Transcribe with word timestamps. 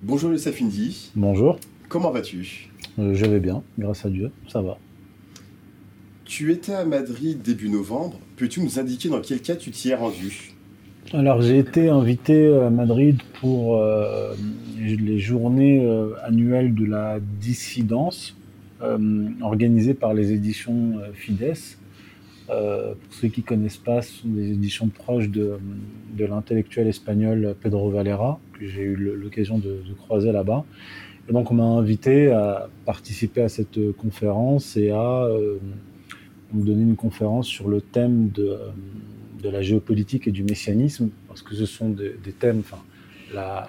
Bonjour 0.00 0.30
Youssef 0.30 0.62
Indy. 0.62 1.10
Bonjour. 1.16 1.58
Comment 1.88 2.12
vas-tu? 2.12 2.68
Euh, 3.00 3.14
Je 3.14 3.26
vais 3.26 3.40
bien, 3.40 3.64
grâce 3.80 4.06
à 4.06 4.10
Dieu, 4.10 4.30
ça 4.46 4.62
va. 4.62 4.78
Tu 6.24 6.52
étais 6.52 6.72
à 6.72 6.84
Madrid 6.84 7.42
début 7.42 7.68
novembre. 7.68 8.20
Peux-tu 8.36 8.60
nous 8.60 8.78
indiquer 8.78 9.08
dans 9.08 9.20
quel 9.20 9.40
cas 9.40 9.56
tu 9.56 9.72
t'y 9.72 9.88
es 9.88 9.96
rendu? 9.96 10.52
Alors 11.12 11.42
j'ai 11.42 11.58
été 11.58 11.88
invité 11.88 12.46
à 12.54 12.70
Madrid 12.70 13.20
pour 13.40 13.78
euh, 13.78 14.36
les 14.78 15.18
journées 15.18 15.84
euh, 15.84 16.14
annuelles 16.22 16.76
de 16.76 16.84
la 16.84 17.18
dissidence 17.40 18.36
organisées 19.40 19.94
par 19.94 20.14
les 20.14 20.30
éditions 20.30 21.00
Fides. 21.12 21.56
pour 22.46 22.54
ceux 23.10 23.26
qui 23.26 23.40
ne 23.40 23.46
connaissent 23.46 23.76
pas, 23.76 24.02
ce 24.02 24.22
sont 24.22 24.28
des 24.28 24.52
éditions 24.52 24.86
proches 24.86 25.28
de, 25.28 25.58
l'intellectuel 26.16 26.86
espagnol 26.86 27.56
Pedro 27.60 27.90
Valera, 27.90 28.38
j'ai 28.60 28.82
eu 28.82 28.96
l'occasion 28.96 29.58
de, 29.58 29.80
croiser 29.96 30.32
là-bas. 30.32 30.64
Et 31.28 31.32
donc 31.32 31.50
on 31.50 31.54
m'a 31.54 31.64
invité 31.64 32.30
à 32.30 32.68
participer 32.86 33.42
à 33.42 33.48
cette 33.48 33.78
conférence 33.96 34.76
et 34.76 34.90
à 34.90 35.28
me 36.52 36.64
donner 36.64 36.82
une 36.82 36.96
conférence 36.96 37.46
sur 37.46 37.68
le 37.68 37.80
thème 37.80 38.30
de, 38.30 38.58
de, 39.42 39.48
la 39.48 39.62
géopolitique 39.62 40.26
et 40.28 40.32
du 40.32 40.42
messianisme, 40.42 41.10
parce 41.26 41.42
que 41.42 41.54
ce 41.54 41.66
sont 41.66 41.90
des, 41.90 42.14
thèmes, 42.38 42.60
enfin, 42.60 42.82
la, 43.34 43.68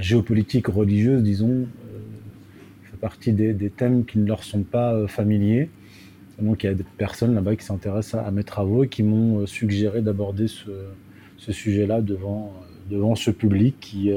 géopolitique 0.00 0.68
religieuse, 0.68 1.22
disons, 1.22 1.50
euh, 1.50 1.66
fait 2.84 2.96
partie 2.98 3.32
des, 3.32 3.70
thèmes 3.70 4.04
qui 4.04 4.18
ne 4.18 4.26
leur 4.26 4.44
sont 4.44 4.62
pas 4.62 4.94
euh, 4.94 5.06
familiers. 5.06 5.68
donc 6.40 6.62
il 6.62 6.66
y 6.66 6.70
a 6.70 6.74
des 6.74 6.84
personnes 6.96 7.34
là-bas 7.34 7.56
qui 7.56 7.64
s'intéressent 7.64 8.24
à, 8.24 8.30
mes 8.30 8.44
travaux 8.44 8.84
et 8.84 8.88
qui 8.88 9.02
m'ont 9.02 9.40
euh, 9.40 9.46
suggéré 9.46 10.02
d'aborder 10.02 10.46
ce 10.48 11.52
sujet-là 11.52 12.02
devant, 12.02 12.52
devant 12.90 13.14
ce 13.14 13.30
public 13.30 13.76
qui, 13.80 14.10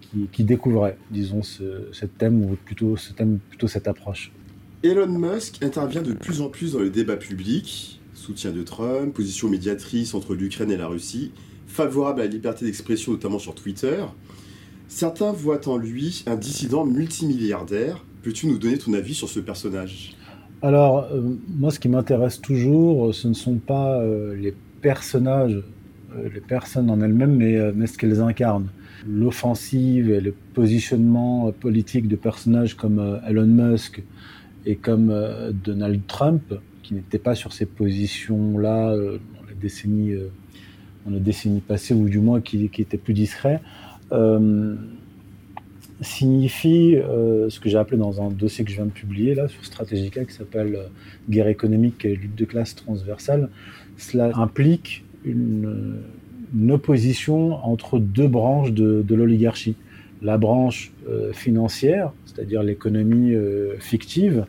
qui, 0.00 0.28
qui, 0.30 0.44
découvrait, 0.44 0.96
disons, 1.10 1.42
ce, 1.42 1.88
ce 1.92 2.06
thème, 2.06 2.44
ou 2.44 2.56
plutôt, 2.64 2.96
ce 2.96 3.12
thème, 3.12 3.38
plutôt 3.48 3.68
cette 3.68 3.88
approche. 3.88 4.32
Elon 4.82 5.06
Musk 5.06 5.62
intervient 5.62 6.02
de 6.02 6.12
plus 6.12 6.40
en 6.40 6.48
plus 6.48 6.72
dans 6.72 6.80
le 6.80 6.90
débat 6.90 7.16
public, 7.16 8.00
soutien 8.14 8.50
de 8.50 8.62
Trump, 8.62 9.14
position 9.14 9.48
médiatrice 9.48 10.14
entre 10.14 10.34
l'Ukraine 10.34 10.70
et 10.70 10.76
la 10.76 10.88
Russie, 10.88 11.32
favorable 11.66 12.20
à 12.20 12.24
la 12.24 12.30
liberté 12.30 12.64
d'expression 12.64 13.12
notamment 13.12 13.38
sur 13.38 13.54
Twitter. 13.54 14.04
Certains 14.88 15.32
voient 15.32 15.68
en 15.68 15.76
lui 15.76 16.24
un 16.26 16.36
dissident 16.36 16.84
multimilliardaire. 16.84 18.04
Peux-tu 18.22 18.46
nous 18.46 18.58
donner 18.58 18.76
ton 18.76 18.92
avis 18.92 19.14
sur 19.14 19.28
ce 19.28 19.40
personnage? 19.40 20.16
Alors, 20.60 21.08
euh, 21.12 21.22
moi 21.48 21.70
ce 21.70 21.80
qui 21.80 21.88
m'intéresse 21.88 22.40
toujours, 22.40 23.14
ce 23.14 23.26
ne 23.26 23.34
sont 23.34 23.56
pas 23.56 24.00
euh, 24.00 24.36
les 24.36 24.54
personnages, 24.80 25.54
euh, 25.54 25.64
les 26.32 26.40
personnes 26.40 26.90
en 26.90 27.00
elles-mêmes, 27.00 27.36
mais, 27.36 27.72
mais 27.72 27.86
ce 27.86 27.98
qu'elles 27.98 28.20
incarnent 28.20 28.68
l'offensive 29.08 30.10
et 30.10 30.20
le 30.20 30.32
positionnement 30.54 31.50
politique 31.52 32.06
de 32.08 32.16
personnages 32.16 32.76
comme 32.76 33.20
Elon 33.26 33.46
Musk, 33.46 34.02
et 34.66 34.76
comme 34.76 35.10
euh, 35.10 35.52
Donald 35.52 36.00
Trump, 36.06 36.54
qui 36.82 36.94
n'était 36.94 37.18
pas 37.18 37.34
sur 37.34 37.52
ces 37.52 37.66
positions-là 37.66 38.90
euh, 38.92 39.18
dans 39.36 39.46
la 39.46 39.54
décennie, 39.60 40.12
euh, 40.12 40.28
dans 41.06 41.12
la 41.12 41.20
décennie 41.20 41.60
passée, 41.60 41.94
ou 41.94 42.08
du 42.08 42.18
moins 42.18 42.40
qui, 42.40 42.64
était 42.64 42.98
plus 42.98 43.14
discret, 43.14 43.60
signifie 46.02 46.96
ce 47.48 47.60
que 47.60 47.68
j'ai 47.68 47.78
appelé 47.78 47.96
dans 47.96 48.20
un 48.20 48.28
dossier 48.28 48.64
que 48.64 48.70
je 48.70 48.76
viens 48.76 48.86
de 48.86 48.90
publier 48.90 49.36
là 49.36 49.46
sur 49.46 49.64
Stratégica 49.64 50.24
qui 50.24 50.34
s'appelle 50.34 50.78
Guerre 51.30 51.46
économique 51.46 52.04
et 52.04 52.16
lutte 52.16 52.34
de 52.34 52.44
classe 52.44 52.74
transversale. 52.74 53.48
Cela 53.96 54.32
implique 54.34 55.04
une, 55.24 56.00
opposition 56.68 57.54
entre 57.64 57.98
deux 57.98 58.28
branches 58.28 58.72
de, 58.72 59.14
l'oligarchie. 59.14 59.74
La 60.20 60.36
branche 60.36 60.92
financière, 61.32 62.12
c'est-à-dire 62.32 62.62
l'économie 62.62 63.34
euh, 63.34 63.76
fictive, 63.78 64.46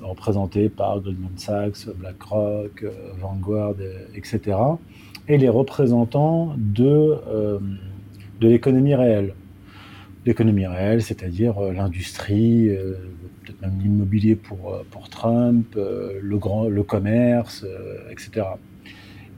représentée 0.00 0.68
par 0.68 1.00
Goldman 1.00 1.36
Sachs, 1.36 1.86
BlackRock, 1.96 2.82
euh, 2.82 2.90
Vanguard, 3.20 3.74
etc., 4.14 4.58
et 5.26 5.38
les 5.38 5.48
représentants 5.48 6.54
de, 6.58 7.14
euh, 7.28 7.58
de 8.40 8.48
l'économie 8.48 8.94
réelle. 8.94 9.34
L'économie 10.26 10.66
réelle, 10.66 11.02
c'est-à-dire 11.02 11.60
l'industrie, 11.60 12.70
peut-être 13.42 13.60
même 13.60 13.78
l'immobilier 13.82 14.36
pour, 14.36 14.82
pour 14.90 15.10
Trump, 15.10 15.74
le, 15.76 16.38
grand, 16.38 16.66
le 16.66 16.82
commerce, 16.82 17.66
etc. 18.10 18.46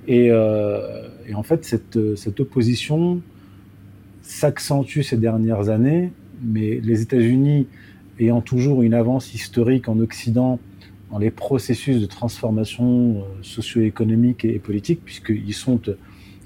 Et, 0.09 0.27
et, 0.27 1.35
en 1.35 1.43
fait, 1.43 1.65
cette, 1.65 1.99
cette 2.17 2.39
opposition 2.41 3.21
s'accentue 4.23 5.03
ces 5.03 5.17
dernières 5.17 5.69
années 5.69 6.13
mais 6.43 6.81
les 6.83 7.03
États-Unis 7.03 7.67
ayant 8.19 8.41
toujours 8.41 8.83
une 8.83 8.95
avance 8.95 9.35
historique 9.35 9.89
en 9.89 9.99
Occident 10.01 10.59
dans 11.11 11.19
les 11.19 11.31
processus 11.31 12.01
de 12.01 12.07
transformation 12.07 13.19
euh, 13.19 13.23
socio-économique 13.43 14.45
et 14.45 14.59
politique, 14.59 15.01
puisqu'ils 15.05 15.55
sont 15.55 15.81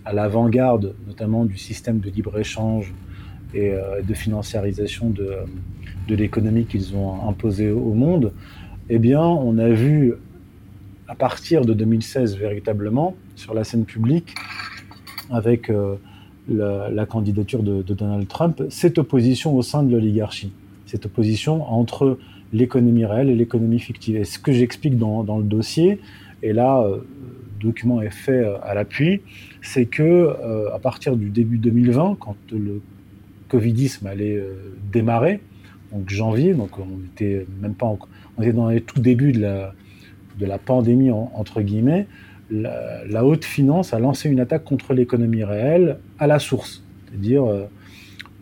à 0.05 0.13
l'avant-garde 0.13 0.95
notamment 1.07 1.45
du 1.45 1.57
système 1.57 2.01
de 2.01 2.11
libre-échange 2.11 2.93
et 3.55 3.71
euh, 3.71 4.03
de 4.03 4.15
financiarisation 4.15 5.11
de, 5.11 5.35
de 6.09 6.15
l'économie 6.15 6.67
qu'ils 6.67 6.95
ont 6.95 7.29
imposé 7.29 7.71
au 7.71 7.95
monde, 7.95 8.33
eh 8.91 8.99
bien, 8.99 9.23
on 9.23 9.57
a 9.59 9.69
vu 9.69 10.15
à 11.11 11.17
partir 11.17 11.65
de 11.65 11.75
2016 11.75 12.37
véritablement 12.37 13.17
sur 13.35 13.53
la 13.53 13.65
scène 13.65 13.85
publique, 13.85 14.33
avec 15.29 15.69
euh, 15.69 15.97
la, 16.49 17.05
candidature 17.05 17.65
de, 17.65 17.83
Donald 17.83 18.29
Trump, 18.29 18.63
cette 18.71 18.97
opposition 18.97 19.57
au 19.57 19.63
sein 19.63 19.83
de 19.83 19.91
l'oligarchie, 19.91 20.53
cette 20.87 21.07
opposition 21.07 21.69
entre 21.69 22.17
l'économie 22.53 23.05
réelle 23.05 23.29
et 23.29 23.35
l'économie 23.35 23.81
fictive. 23.81 24.17
Et 24.17 24.25
ce 24.25 24.39
que 24.39 24.53
j'explique 24.53 24.99
dans, 24.99 25.39
le 25.39 25.43
dossier, 25.43 25.99
et 26.45 26.53
là, 26.53 26.81
euh, 26.81 26.99
le 27.59 27.67
document 27.67 28.01
est 28.01 28.11
fait 28.11 28.45
euh, 28.45 28.63
à 28.63 28.75
l'appui, 28.75 29.21
c'est 29.63 29.87
que 29.87 30.37
à 30.73 30.79
partir 30.79 31.17
du 31.17 31.31
début 31.31 31.59
2020, 31.59 32.19
quand 32.21 32.37
le 32.53 32.81
Covidisme 33.49 34.07
allait 34.07 34.41
démarrer, 34.93 35.41
donc 35.93 36.09
janvier, 36.09 36.55
donc 36.55 36.79
on 36.79 37.05
était 37.13 37.47
même 37.61 37.75
pas, 37.75 37.93
on 38.39 38.43
était 38.43 38.53
dans 38.53 38.69
les 38.69 38.81
tout 38.81 39.01
débuts 39.01 39.33
de 39.33 39.41
la, 39.41 39.75
de 40.41 40.47
la 40.47 40.59
pandémie 40.59 41.11
entre 41.11 41.61
guillemets, 41.61 42.07
la, 42.51 43.25
haute 43.25 43.45
finance 43.45 43.95
a 43.95 43.99
lancé 43.99 44.29
une 44.29 44.41
attaque 44.41 44.65
contre 44.65 44.95
l'économie 44.95 45.45
réelle 45.45 45.99
à 46.19 46.27
la 46.27 46.39
source. 46.39 46.83
C'est-à-dire 47.07 47.45
euh, 47.45 47.67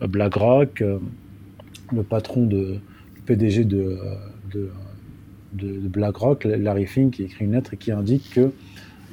BlackRock, 0.01 0.81
euh, 0.81 0.99
le 1.93 2.03
patron 2.03 2.45
de 2.45 2.77
PDG 3.25 3.63
de, 3.63 3.97
de, 4.53 4.69
BlackRock, 5.53 6.43
Larry 6.45 6.85
Fink, 6.85 7.13
qui 7.13 7.23
écrit 7.23 7.45
une 7.45 7.53
lettre 7.53 7.73
et 7.73 7.77
qui 7.77 7.91
indique 7.91 8.31
que 8.33 8.51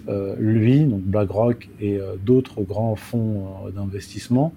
euh, 0.09 0.35
lui, 0.39 0.85
donc 0.85 1.03
BlackRock 1.03 1.69
et 1.81 1.99
d'autres 2.25 2.63
grands 2.63 2.97
fonds 2.97 3.47
d'investissement 3.75 4.53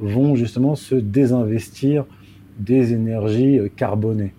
vont 0.00 0.34
justement 0.34 0.74
se 0.74 0.94
désinvestir 0.94 2.04
des 2.58 2.92
énergies 2.92 3.58
carbonées. 3.76 4.32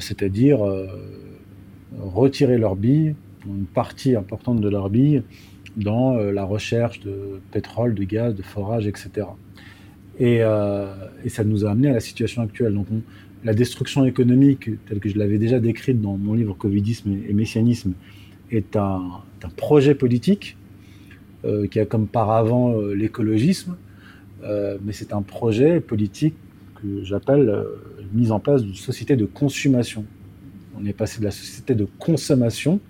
C'est-à-dire 0.00 0.58
retirer 2.00 2.58
leurs 2.58 2.76
billes 2.76 3.14
une 3.46 3.66
partie 3.66 4.16
importante 4.16 4.60
de 4.60 4.68
leur 4.68 4.90
bille 4.90 5.22
dans 5.76 6.16
euh, 6.16 6.32
la 6.32 6.44
recherche 6.44 7.00
de 7.00 7.40
pétrole, 7.50 7.94
de 7.94 8.04
gaz, 8.04 8.34
de 8.34 8.42
forage, 8.42 8.86
etc. 8.86 9.26
Euh, 10.20 10.94
et, 11.24 11.28
ça 11.28 11.44
nous 11.44 11.66
a 11.66 11.70
amené 11.70 11.88
à 11.88 11.92
la 11.92 12.00
situation 12.00 12.42
actuelle. 12.42 12.74
Donc, 12.74 12.86
la 13.42 13.54
destruction 13.54 14.04
économique, 14.04 14.70
telle 14.86 15.00
que 15.00 15.08
je 15.08 15.18
l'avais 15.18 15.38
déjà 15.38 15.60
décrite 15.60 16.00
dans 16.00 16.16
mon 16.16 16.34
livre 16.34 16.54
Covidisme 16.54 17.12
et, 17.28 17.32
Messianisme, 17.32 17.92
est 18.50 18.76
un, 18.76 19.22
projet 19.56 19.94
politique 19.94 20.56
euh, 21.44 21.66
qui 21.66 21.78
a 21.78 21.84
comme 21.84 22.06
paravent 22.06 22.80
l'écologisme, 22.94 23.76
mais 24.82 24.92
c'est 24.92 25.14
un 25.14 25.22
projet 25.22 25.80
politique 25.80 26.34
que 26.76 27.02
j'appelle 27.02 27.64
mise 28.12 28.30
en 28.30 28.40
place 28.40 28.62
d'une 28.62 28.74
société 28.74 29.16
de 29.16 29.24
consommation. 29.24 30.04
On 30.78 30.84
est 30.86 30.92
passé 30.92 31.20
de 31.20 31.24
la 31.24 31.30
société 31.30 31.74
de 31.74 31.86
consommation 31.98 32.80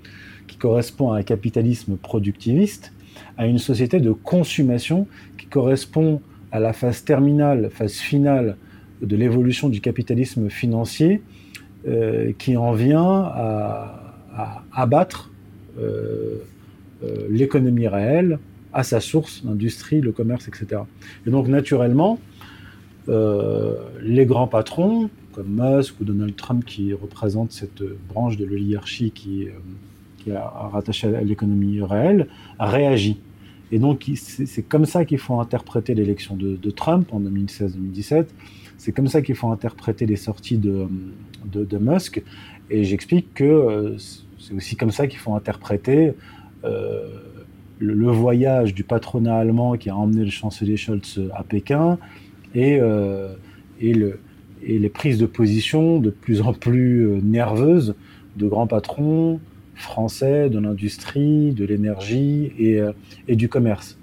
qui 0.47 0.57
correspond 0.57 1.13
à 1.13 1.19
un 1.19 1.23
capitalisme 1.23 1.97
productiviste, 1.97 2.93
à 3.37 3.47
une 3.47 3.59
société 3.59 4.01
de 4.01 4.13
consommation 4.13 5.07
qui 5.39 5.47
correspond 5.47 6.21
à 6.53 6.61
la 6.61 6.73
phase 6.73 7.05
terminale, 7.05 7.71
phase 7.71 7.95
finale 7.95 8.57
de 9.03 9.17
l'évolution 9.17 9.69
du 9.69 9.81
capitalisme 9.81 10.49
financier, 10.49 11.23
euh, 11.87 12.33
qui 12.39 12.57
en 12.57 12.73
vient 12.73 13.03
à, 13.05 14.01
abattre 14.73 15.31
euh, 15.79 16.39
euh, 17.03 17.27
l'économie 17.29 17.89
réelle 17.89 18.39
à 18.73 18.83
sa 18.83 19.01
source, 19.01 19.43
l'industrie, 19.45 20.01
le 20.01 20.11
commerce, 20.11 20.49
etc. 20.49 20.83
Et 21.27 21.31
donc 21.31 21.47
naturellement, 21.47 22.19
les 23.07 24.25
grands 24.25 24.49
patrons, 24.49 25.11
comme 25.35 25.49
Musk 25.49 26.01
ou 26.01 26.05
Donald 26.05 26.37
Trump, 26.37 26.65
qui 26.65 26.93
représentent 26.93 27.53
cette 27.53 27.83
branche 28.09 28.37
de 28.37 28.45
l'oligarchie 28.45 29.11
qui 29.11 29.49
qui 30.25 30.31
est 30.31 30.39
rattaché 30.39 31.15
à 31.15 31.21
l'économie 31.21 31.83
réelle, 31.83 32.29
a 32.59 32.67
réagi. 32.67 33.19
Et 33.73 33.79
donc, 33.79 34.11
c'est 34.15 34.63
comme 34.63 34.87
ça 34.87 35.05
qu'il 35.05 35.19
faut 35.19 35.41
interpréter 35.41 35.95
l'élection 35.95 36.37
de, 36.37 36.71
Trump 36.71 37.13
en 37.13 37.21
2016-2017. 37.21 38.27
C'est 38.79 38.93
comme 38.93 39.09
ça 39.09 39.23
qu'il 39.23 39.35
faut 39.35 39.49
interpréter 39.49 40.07
les 40.07 40.17
sorties 40.17 40.59
de, 40.59 40.87
de, 41.45 41.79
Musk. 41.79 42.23
Et 42.71 42.85
j'explique 42.85 43.35
que 43.35 43.45
euh, 43.45 43.99
c'est 44.39 44.55
aussi 44.55 44.77
comme 44.77 44.91
ça 44.91 45.07
qu'il 45.07 45.19
faut 45.19 45.35
interpréter 45.35 46.15
euh, 46.65 47.09
le, 47.79 48.11
voyage 48.11 48.75
du 48.75 48.85
patronat 48.85 49.37
allemand 49.37 49.77
qui 49.77 49.91
a 49.91 49.97
emmené 49.97 50.25
le 50.25 50.31
chancelier 50.31 50.77
Scholz 50.77 51.21
à 51.35 51.43
Pékin 51.43 51.99
et, 52.55 52.79
euh, 52.81 53.35
et, 53.81 53.93
le, 53.93 54.19
et 54.67 54.79
les 54.79 54.89
prises 54.89 55.19
de 55.19 55.27
position 55.27 55.99
de 55.99 56.11
plus 56.11 56.41
en 56.41 56.53
plus 56.53 57.21
nerveuses 57.23 57.95
de 58.37 58.47
grands 58.47 58.67
patrons 58.67 59.41
français 59.75 60.49
de 60.51 60.59
l'industrie, 60.59 61.53
de 61.53 61.65
l'énergie 61.65 62.53
et, 62.59 62.81
euh, 62.81 62.93
et, 63.29 63.37
du 63.37 63.49
commerce. 63.49 63.99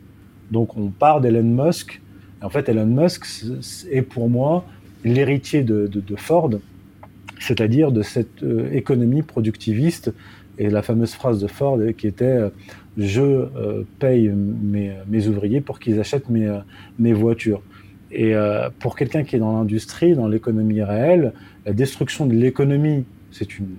Donc 0.52 0.78
on 0.78 0.90
part 0.90 1.22
d'Elon 1.22 1.44
Musk. 1.44 2.02
en 2.42 2.50
fait, 2.50 2.68
Elon 2.70 2.86
Musk 2.86 3.26
est 3.90 4.02
pour 4.02 4.30
moi 4.30 4.66
l'héritier 5.04 5.64
de, 5.64 5.90
Ford, 6.18 6.52
c'est-à-dire 7.40 7.92
de 7.92 8.02
cette 8.02 8.44
euh, 8.44 8.72
économie 8.72 9.24
productiviste 9.24 10.14
et 10.58 10.70
la 10.70 10.82
fameuse 10.82 11.14
phrase 11.14 11.40
de 11.42 11.48
Ford 11.48 11.80
qui 11.98 12.08
était 12.08 12.26
euh, 12.26 12.50
je 12.98 13.48
paye 14.00 14.30
mes, 14.30 15.28
ouvriers 15.28 15.62
pour 15.62 15.80
qu'ils 15.80 16.00
achètent 16.02 16.30
mes 16.30 17.14
voitures. 17.14 17.62
Et 18.14 18.34
pour 18.80 18.98
quelqu'un 18.98 19.24
qui 19.24 19.38
est 19.38 19.40
dans 19.40 19.54
l'industrie, 19.54 20.16
dans 20.16 20.28
l'économie 20.28 20.84
réelle, 20.84 21.32
la 21.66 21.74
destruction 21.74 22.26
de 22.26 22.34
l'économie, 22.34 23.06
c'est 23.32 23.58
une 23.58 23.70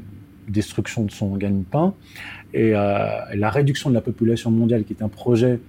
destruction 0.48 1.04
de 1.04 1.10
son 1.10 1.36
gagne-pain. 1.36 1.94
Et 2.54 2.74
euh, 2.74 3.08
la 3.34 3.50
réduction 3.50 3.90
de 3.90 3.94
la 3.94 4.00
population 4.00 4.50
mondiale, 4.50 4.84
qui 4.84 4.92
est 4.92 5.02
un 5.02 5.08
projet, 5.08 5.60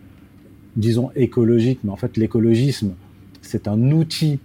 disons, 0.75 1.11
écologique, 1.15 1.79
mais 1.83 1.91
en 1.91 1.95
fait 1.95 2.17
l'écologisme, 2.17 2.93
c'est 3.41 3.67
un 3.67 3.91
outil 3.91 4.39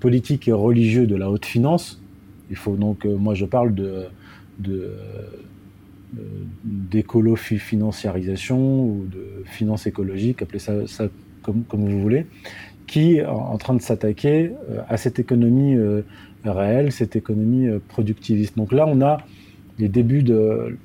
politique 0.00 0.48
et 0.48 0.52
religieux 0.52 1.06
de 1.06 1.16
la 1.16 1.30
haute 1.30 1.46
finance. 1.46 2.02
Il 2.50 2.56
faut 2.56 2.76
donc, 2.76 3.06
euh, 3.06 3.16
moi 3.16 3.34
je 3.34 3.44
parle 3.44 3.74
de, 3.74 4.06
de 4.58 4.92
euh, 6.18 6.22
d'écolo-financiarisation 6.64 8.84
ou 8.84 9.06
de 9.10 9.44
finance 9.44 9.86
écologique, 9.86 10.42
appelez 10.42 10.58
ça, 10.58 10.74
comme, 11.42 11.64
vous 11.70 12.00
voulez, 12.00 12.26
qui 12.86 13.16
est 13.16 13.24
en 13.24 13.56
train 13.58 13.74
de 13.74 13.82
s'attaquer 13.82 14.52
à 14.88 14.96
cette 14.96 15.18
économie 15.18 15.76
réelle, 16.44 16.92
cette 16.92 17.16
économie 17.16 17.68
productiviste. 17.88 18.56
Donc 18.56 18.72
là, 18.72 18.86
on 18.86 19.00
a 19.00 19.18
les 19.78 19.88
débuts 19.88 20.22
de. 20.22 20.76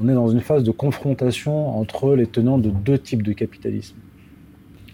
On 0.00 0.08
est 0.08 0.14
dans 0.14 0.28
une 0.28 0.40
phase 0.40 0.64
de 0.64 0.72
confrontation 0.72 1.78
entre 1.78 2.16
les 2.16 2.26
tenants 2.26 2.58
de 2.58 2.70
deux 2.70 2.98
types 2.98 3.22
de 3.22 3.32
capitalisme. 3.32 3.94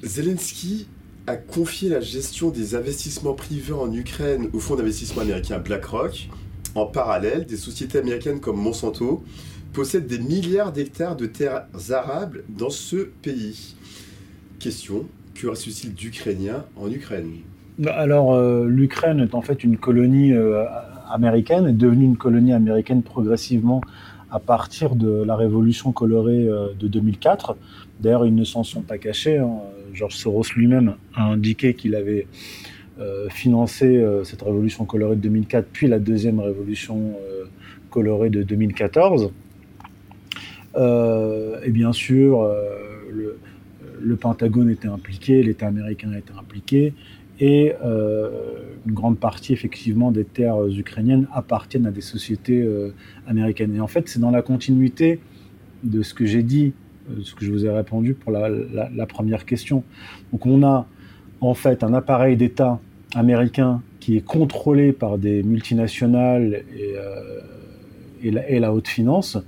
Zelensky 0.02 0.88
a 1.26 1.36
confié 1.36 1.88
la 1.88 2.00
gestion 2.00 2.50
des 2.50 2.74
investissements 2.74 3.32
privés 3.32 3.72
en 3.72 3.90
Ukraine 3.92 4.48
au 4.52 4.58
fonds 4.58 4.76
d'investissement 4.76 5.22
américain 5.22 5.58
BlackRock. 5.58 6.28
En 6.74 6.86
parallèle, 6.86 7.46
des 7.46 7.56
sociétés 7.56 7.98
américaines 7.98 8.40
comme 8.40 8.56
Monsanto 8.56 9.24
possèdent 9.72 10.06
des 10.06 10.18
milliards 10.18 10.72
d'hectares 10.72 11.16
de 11.16 11.26
terres 11.26 11.66
arables 11.90 12.44
dans 12.48 12.70
ce 12.70 12.96
pays. 12.96 13.74
Question, 14.58 15.06
ressuscite 15.46 15.94
d'Ukrainiens 15.94 16.64
en 16.76 16.90
Ukraine 16.90 17.30
Alors, 17.86 18.34
euh, 18.34 18.66
l'Ukraine 18.68 19.20
est 19.20 19.34
en 19.34 19.42
fait 19.42 19.64
une 19.64 19.76
colonie 19.76 20.32
euh, 20.32 20.64
américaine, 21.10 21.66
est 21.66 21.72
devenue 21.72 22.04
une 22.04 22.16
colonie 22.16 22.52
américaine 22.52 23.02
progressivement 23.02 23.80
à 24.30 24.38
partir 24.38 24.94
de 24.94 25.22
la 25.22 25.36
révolution 25.36 25.92
colorée 25.92 26.46
euh, 26.46 26.68
de 26.78 26.88
2004. 26.88 27.56
D'ailleurs, 28.00 28.26
ils 28.26 28.34
ne 28.34 28.44
s'en 28.44 28.64
sont 28.64 28.82
pas 28.82 28.98
cachés. 28.98 29.38
Hein. 29.38 29.58
George 29.92 30.14
Soros 30.14 30.44
lui-même 30.54 30.94
a 31.14 31.24
indiqué 31.24 31.74
qu'il 31.74 31.94
avait 31.96 32.26
financé 33.30 34.04
cette 34.24 34.42
révolution 34.42 34.84
colorée 34.84 35.16
de 35.16 35.22
2004, 35.22 35.66
puis 35.72 35.88
la 35.88 35.98
deuxième 35.98 36.38
révolution 36.38 37.14
colorée 37.88 38.28
de 38.28 38.42
2014. 38.42 39.32
et 40.76 41.70
bien 41.70 41.92
sûr, 41.92 42.46
le, 44.02 44.16
Pentagone 44.16 44.70
était 44.70 44.88
impliqué, 44.88 45.42
l'État 45.42 45.66
américain 45.66 46.12
était 46.12 46.32
impliqué, 46.38 46.94
et 47.40 47.72
euh, 47.82 48.28
une 48.86 48.92
grande 48.92 49.18
partie 49.18 49.52
effectivement 49.52 50.12
des 50.12 50.24
terres 50.24 50.66
ukrainiennes 50.66 51.26
appartiennent 51.32 51.86
à 51.86 51.90
des 51.90 52.02
sociétés 52.02 52.62
euh, 52.62 52.92
américaines. 53.26 53.74
Et 53.74 53.80
en 53.80 53.86
fait, 53.86 54.08
c'est 54.08 54.20
dans 54.20 54.30
la 54.30 54.42
continuité 54.42 55.20
de 55.82 56.02
ce 56.02 56.12
que 56.12 56.26
j'ai 56.26 56.42
dit, 56.42 56.74
euh, 57.10 57.16
de 57.16 57.22
ce 57.22 57.34
que 57.34 57.44
je 57.44 57.50
vous 57.50 57.64
ai 57.64 57.70
répondu 57.70 58.12
pour 58.12 58.30
la, 58.30 59.06
première 59.06 59.46
question. 59.46 59.82
Donc 60.32 60.44
on 60.44 60.62
a 60.62 60.86
en 61.40 61.54
fait 61.54 61.82
un 61.82 61.94
appareil 61.94 62.36
d'État 62.36 62.78
américain 63.14 63.82
qui 64.00 64.18
est 64.18 64.24
contrôlé 64.24 64.92
par 64.92 65.16
des 65.16 65.42
multinationales 65.42 66.62
et, 68.22 68.30
la, 68.60 68.72
haute 68.72 68.88
finance, 68.88 69.38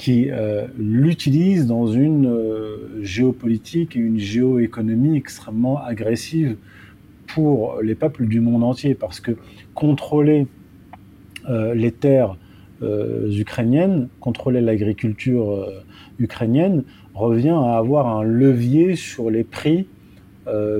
qui 0.00 0.30
l'utilise 0.78 1.66
dans 1.66 1.86
une 1.86 2.34
géopolitique 3.02 3.96
et 3.96 3.98
une 3.98 4.18
géoéconomie 4.18 5.14
extrêmement 5.14 5.76
agressive 5.84 6.56
pour 7.34 7.80
les 7.82 7.94
peuples 7.94 8.26
du 8.26 8.40
monde 8.40 8.64
entier, 8.64 8.94
parce 8.94 9.20
que 9.20 9.32
contrôler 9.74 10.46
euh, 11.48 11.74
les 11.74 11.92
terres 11.92 12.36
euh, 12.82 13.30
ukrainiennes, 13.30 14.08
contrôler 14.20 14.60
l'agriculture 14.60 15.50
euh, 15.50 15.84
ukrainienne, 16.18 16.84
revient 17.14 17.48
à 17.50 17.76
avoir 17.76 18.06
un 18.08 18.22
levier 18.22 18.96
sur 18.96 19.30
les 19.30 19.44
prix 19.44 19.86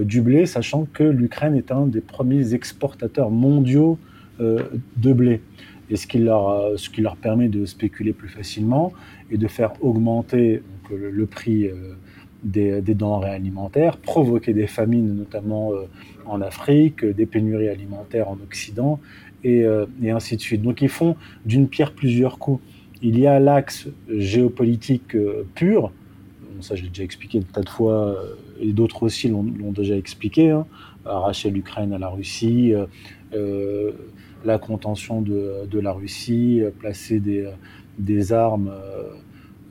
du 0.03 0.21
blé, 0.21 0.47
sachant 0.47 0.85
que 0.93 1.05
l'Ukraine 1.05 1.55
est 1.55 1.71
un 1.71 1.87
des 1.87 2.01
premiers 2.01 2.55
exportateurs 2.55 3.31
mondiaux 3.31 3.99
de 4.41 5.13
blé. 5.13 5.43
Et 5.91 5.97
ce 5.97 6.07
qui, 6.07 6.19
leur, 6.19 6.79
ce 6.79 6.89
qui 6.89 7.01
leur 7.01 7.17
permet 7.17 7.49
de 7.49 7.67
spéculer 7.67 8.13
plus 8.13 8.29
facilement 8.29 8.93
et 9.31 9.37
de 9.37 9.49
faire 9.49 9.73
augmenter 9.83 10.63
le, 10.91 11.27
prix 11.27 11.69
des, 12.43 12.95
denrées 12.95 13.31
alimentaires, 13.31 13.97
provoquer 13.97 14.53
des 14.53 14.67
famines, 14.67 15.15
notamment 15.15 15.73
euh, 15.73 15.87
en 16.27 16.41
Afrique, 16.41 17.05
des 17.05 17.27
pénuries 17.27 17.69
alimentaires 17.69 18.29
en 18.29 18.39
Occident, 18.45 19.01
euh, 19.45 19.87
et, 20.03 20.11
ainsi 20.11 20.37
de 20.37 20.41
suite. 20.41 20.63
Donc 20.63 20.83
ils 20.83 20.89
font 20.89 21.17
d'une 21.45 21.69
pierre 21.69 21.93
plusieurs 21.93 22.39
coups. 22.39 22.63
Il 23.03 23.19
y 23.19 23.27
a 23.27 23.41
l'axe 23.41 23.89
géopolitique 24.11 25.15
euh, 25.15 25.47
pur, 25.55 25.93
ça 26.61 26.75
je 26.77 26.83
l'ai 26.83 26.89
déjà 26.89 27.05
expliqué 27.05 27.39
une 27.39 27.45
tas 27.45 27.63
de 27.63 27.69
fois, 27.69 28.17
et 28.61 28.73
d'autres 28.73 29.03
aussi 29.03 29.29
l'ont 29.29 29.73
déjà 29.73 29.97
expliqué, 29.97 30.51
hein. 30.51 30.67
arracher 31.07 31.51
l'Ukraine 31.51 31.95
à 31.95 31.99
la 31.99 32.09
Russie, 32.11 32.75
la 34.45 34.59
contention 34.59 35.23
de, 35.23 35.79
la 35.79 35.93
Russie, 35.93 36.63
placer 36.79 37.21
des, 37.99 38.33
armes 38.33 38.73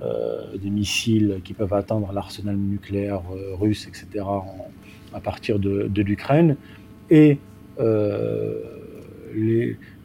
euh, 0.01 0.55
des 0.55 0.69
missiles 0.69 1.41
qui 1.43 1.53
peuvent 1.53 1.73
atteindre 1.73 2.13
l'arsenal 2.13 2.55
nucléaire 2.55 3.21
euh, 3.33 3.53
russe, 3.55 3.85
etc., 3.85 4.23
à 5.13 5.19
partir 5.19 5.59
de, 5.59 6.01
l'Ukraine, 6.01 6.55
et 7.09 7.37
euh, 7.81 8.61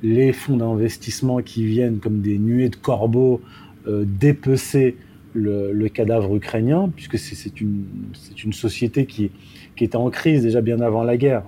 les, 0.02 0.32
fonds 0.32 0.56
d'investissement 0.56 1.42
qui 1.42 1.64
viennent 1.64 1.98
comme 1.98 2.22
des 2.22 2.38
nuées 2.38 2.70
de 2.70 2.76
corbeaux 2.76 3.40
dépecer 3.86 4.96
le, 5.32 5.86
cadavre 5.86 6.34
ukrainien, 6.34 6.90
puisque 6.92 7.16
c'est 7.16 7.60
une, 7.60 7.84
société 8.52 9.06
qui, 9.06 9.30
qui, 9.76 9.84
était 9.84 9.94
en 9.94 10.10
crise 10.10 10.42
déjà 10.42 10.60
bien 10.60 10.80
avant 10.80 11.04
la 11.04 11.16
guerre. 11.16 11.44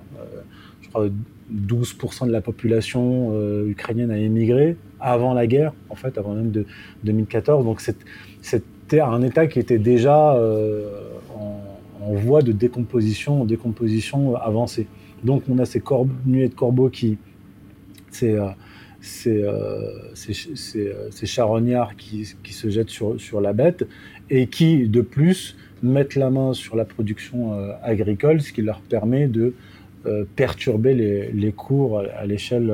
je 0.81 0.87
crois 0.87 1.09
12% 1.53 2.27
de 2.27 2.31
la 2.31 2.41
population 2.41 3.33
ukrainienne 3.65 4.11
a 4.11 4.17
émigré 4.17 4.75
avant 4.99 5.33
la 5.33 5.47
guerre, 5.47 5.73
en 5.89 5.95
fait, 5.95 6.17
avant 6.17 6.33
même 6.33 6.51
de 6.51 6.65
2014. 7.03 7.65
Donc 7.65 7.81
c'était 8.41 8.99
un 8.99 9.21
État 9.21 9.47
qui 9.47 9.59
était 9.59 9.77
déjà 9.77 10.35
euh, 10.35 10.89
en, 12.01 12.13
voie 12.13 12.41
de 12.41 12.51
décomposition, 12.51 13.41
en 13.41 13.45
décomposition 13.45 14.35
avancée. 14.35 14.87
Donc 15.23 15.43
on 15.49 15.59
a 15.59 15.65
ces 15.65 15.81
nuées 16.25 16.49
de 16.49 16.53
corbeaux 16.53 16.89
qui, 16.89 17.17
ces, 18.11 18.33
euh, 18.33 18.49
euh, 19.27 21.11
charognards 21.25 21.95
qui, 21.95 22.25
se 22.25 22.69
jettent 22.69 22.89
sur 22.89 23.41
la 23.41 23.53
bête 23.53 23.85
et 24.29 24.47
qui, 24.47 24.87
de 24.87 25.01
plus, 25.01 25.57
mettent 25.83 26.15
la 26.15 26.29
main 26.29 26.53
sur 26.53 26.75
la 26.75 26.85
production 26.85 27.53
agricole, 27.83 28.41
ce 28.41 28.51
qui 28.51 28.61
leur 28.61 28.81
permet 28.81 29.27
de 29.27 29.53
euh, 30.05 30.25
perturber 30.35 30.93
les, 30.93 31.51
cours 31.51 31.99
à 31.99 32.25
l'échelle 32.25 32.71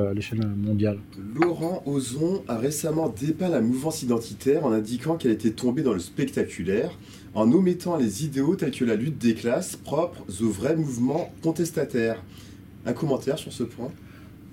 mondiale. 0.56 0.98
Laurent 1.34 1.82
Ozon 1.86 2.42
a 2.48 2.58
récemment 2.58 3.08
dépeint 3.08 3.48
la 3.48 3.60
mouvance 3.60 4.02
identitaire 4.02 4.64
en 4.66 4.72
indiquant 4.72 5.16
qu'elle 5.16 5.32
était 5.32 5.50
tombée 5.50 5.82
dans 5.82 5.94
le 5.94 6.00
spectaculaire, 6.00 6.90
en 7.34 7.50
omettant 7.50 7.96
les 7.96 8.24
idéaux 8.24 8.56
tels 8.56 8.70
que 8.70 8.84
la 8.84 8.94
lutte 8.94 9.18
des 9.18 9.34
classes 9.34 9.74
propres 9.76 10.22
au 10.42 10.48
vrai 10.48 10.76
mouvement 10.76 11.32
contestataire. 11.42 12.22
Un 12.86 12.92
commentaire 12.92 13.38
sur 13.38 13.52
ce 13.52 13.62
point? 13.62 13.90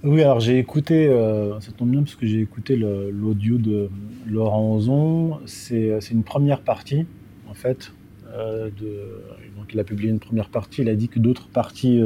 Oui, 0.04 0.24
alors 0.24 0.40
j'ai 0.40 0.58
écouté, 0.58 1.08
euh, 1.08 1.60
ça 1.60 1.72
tombe 1.74 1.92
bien 1.92 2.02
parce 2.02 2.16
que 2.16 2.26
j'ai 2.26 2.40
écouté 2.40 2.76
l'audio 2.76 3.58
de 3.58 3.90
Laurent 4.28 4.76
Ozon. 4.76 5.40
C'est 5.46 6.00
une 6.10 6.24
première 6.24 6.62
partie, 6.62 7.06
en 7.48 7.54
fait, 7.54 7.92
donc 8.38 9.74
il 9.74 9.80
a 9.80 9.84
publié 9.84 10.10
une 10.10 10.20
première 10.20 10.50
partie, 10.50 10.82
il 10.82 10.90
a 10.90 10.96
dit 10.96 11.08
que 11.08 11.20
d'autres 11.20 11.48
parties 11.48 12.02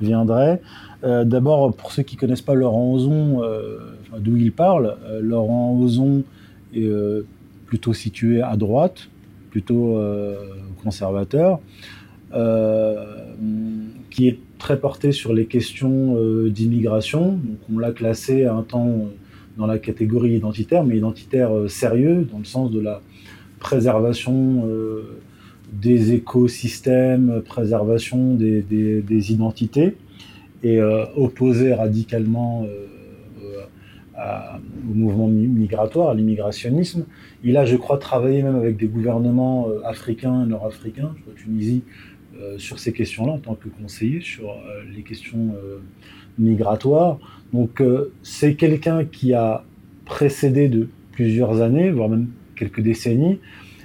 viendraient. 0.00 0.60
D'abord, 1.02 1.74
pour 1.74 1.92
ceux 1.92 2.02
qui 2.02 2.16
ne 2.16 2.20
connaissent 2.20 2.42
pas 2.42 2.54
Laurent 2.54 2.92
Ozon, 2.92 3.42
d'où 4.18 4.36
il 4.36 4.52
parle, 4.52 4.96
Laurent 5.20 5.78
Ozon 5.78 6.24
est 6.74 6.90
plutôt 7.66 7.92
situé 7.92 8.42
à 8.42 8.56
droite, 8.56 9.08
plutôt 9.50 10.00
conservateur, 10.82 11.60
qui 14.10 14.28
est 14.28 14.38
très 14.58 14.78
porté 14.78 15.12
sur 15.12 15.32
les 15.32 15.46
questions 15.46 16.16
d'immigration. 16.46 17.38
On 17.72 17.78
l'a 17.78 17.92
classé 17.92 18.44
à 18.44 18.54
un 18.54 18.62
temps 18.62 19.08
dans 19.60 19.66
la 19.66 19.78
catégorie 19.78 20.32
identitaire, 20.32 20.84
mais 20.84 20.96
identitaire 20.96 21.54
euh, 21.54 21.68
sérieux, 21.68 22.26
dans 22.30 22.38
le 22.38 22.44
sens 22.44 22.70
de 22.70 22.80
la 22.80 23.02
préservation 23.58 24.64
euh, 24.66 25.20
des 25.72 26.12
écosystèmes, 26.12 27.42
préservation 27.44 28.34
des, 28.34 29.32
identités, 29.32 29.96
et 30.62 30.78
euh, 30.78 31.04
opposé 31.16 31.72
radicalement 31.74 32.66
au 34.18 34.94
mouvement 34.94 35.28
migratoire, 35.28 36.10
à 36.10 36.14
l'immigrationnisme. 36.14 37.06
Il 37.42 37.56
a, 37.56 37.64
je 37.64 37.76
crois, 37.76 37.96
travaillé 37.96 38.42
même 38.42 38.56
avec 38.56 38.76
des 38.76 38.86
gouvernements 38.86 39.68
africains, 39.82 40.44
nord-africains, 40.44 41.14
je 41.16 41.22
crois 41.22 41.34
Tunisie, 41.34 41.82
sur 42.58 42.78
ces 42.78 42.92
questions-là 42.92 43.32
en 43.32 43.38
tant 43.38 43.54
que 43.54 43.68
conseiller 43.68 44.20
sur 44.20 44.54
les 44.94 45.02
questions 45.02 45.54
migratoires. 46.38 47.18
Donc 47.52 47.80
euh, 47.80 48.12
c'est 48.22 48.54
quelqu'un 48.54 49.04
qui 49.04 49.34
a 49.34 49.64
précédé 50.04 50.68
de 50.68 50.88
plusieurs 51.12 51.60
années, 51.60 51.90
voire 51.90 52.08
même 52.08 52.28
quelques 52.56 52.80
décennies, 52.80 53.38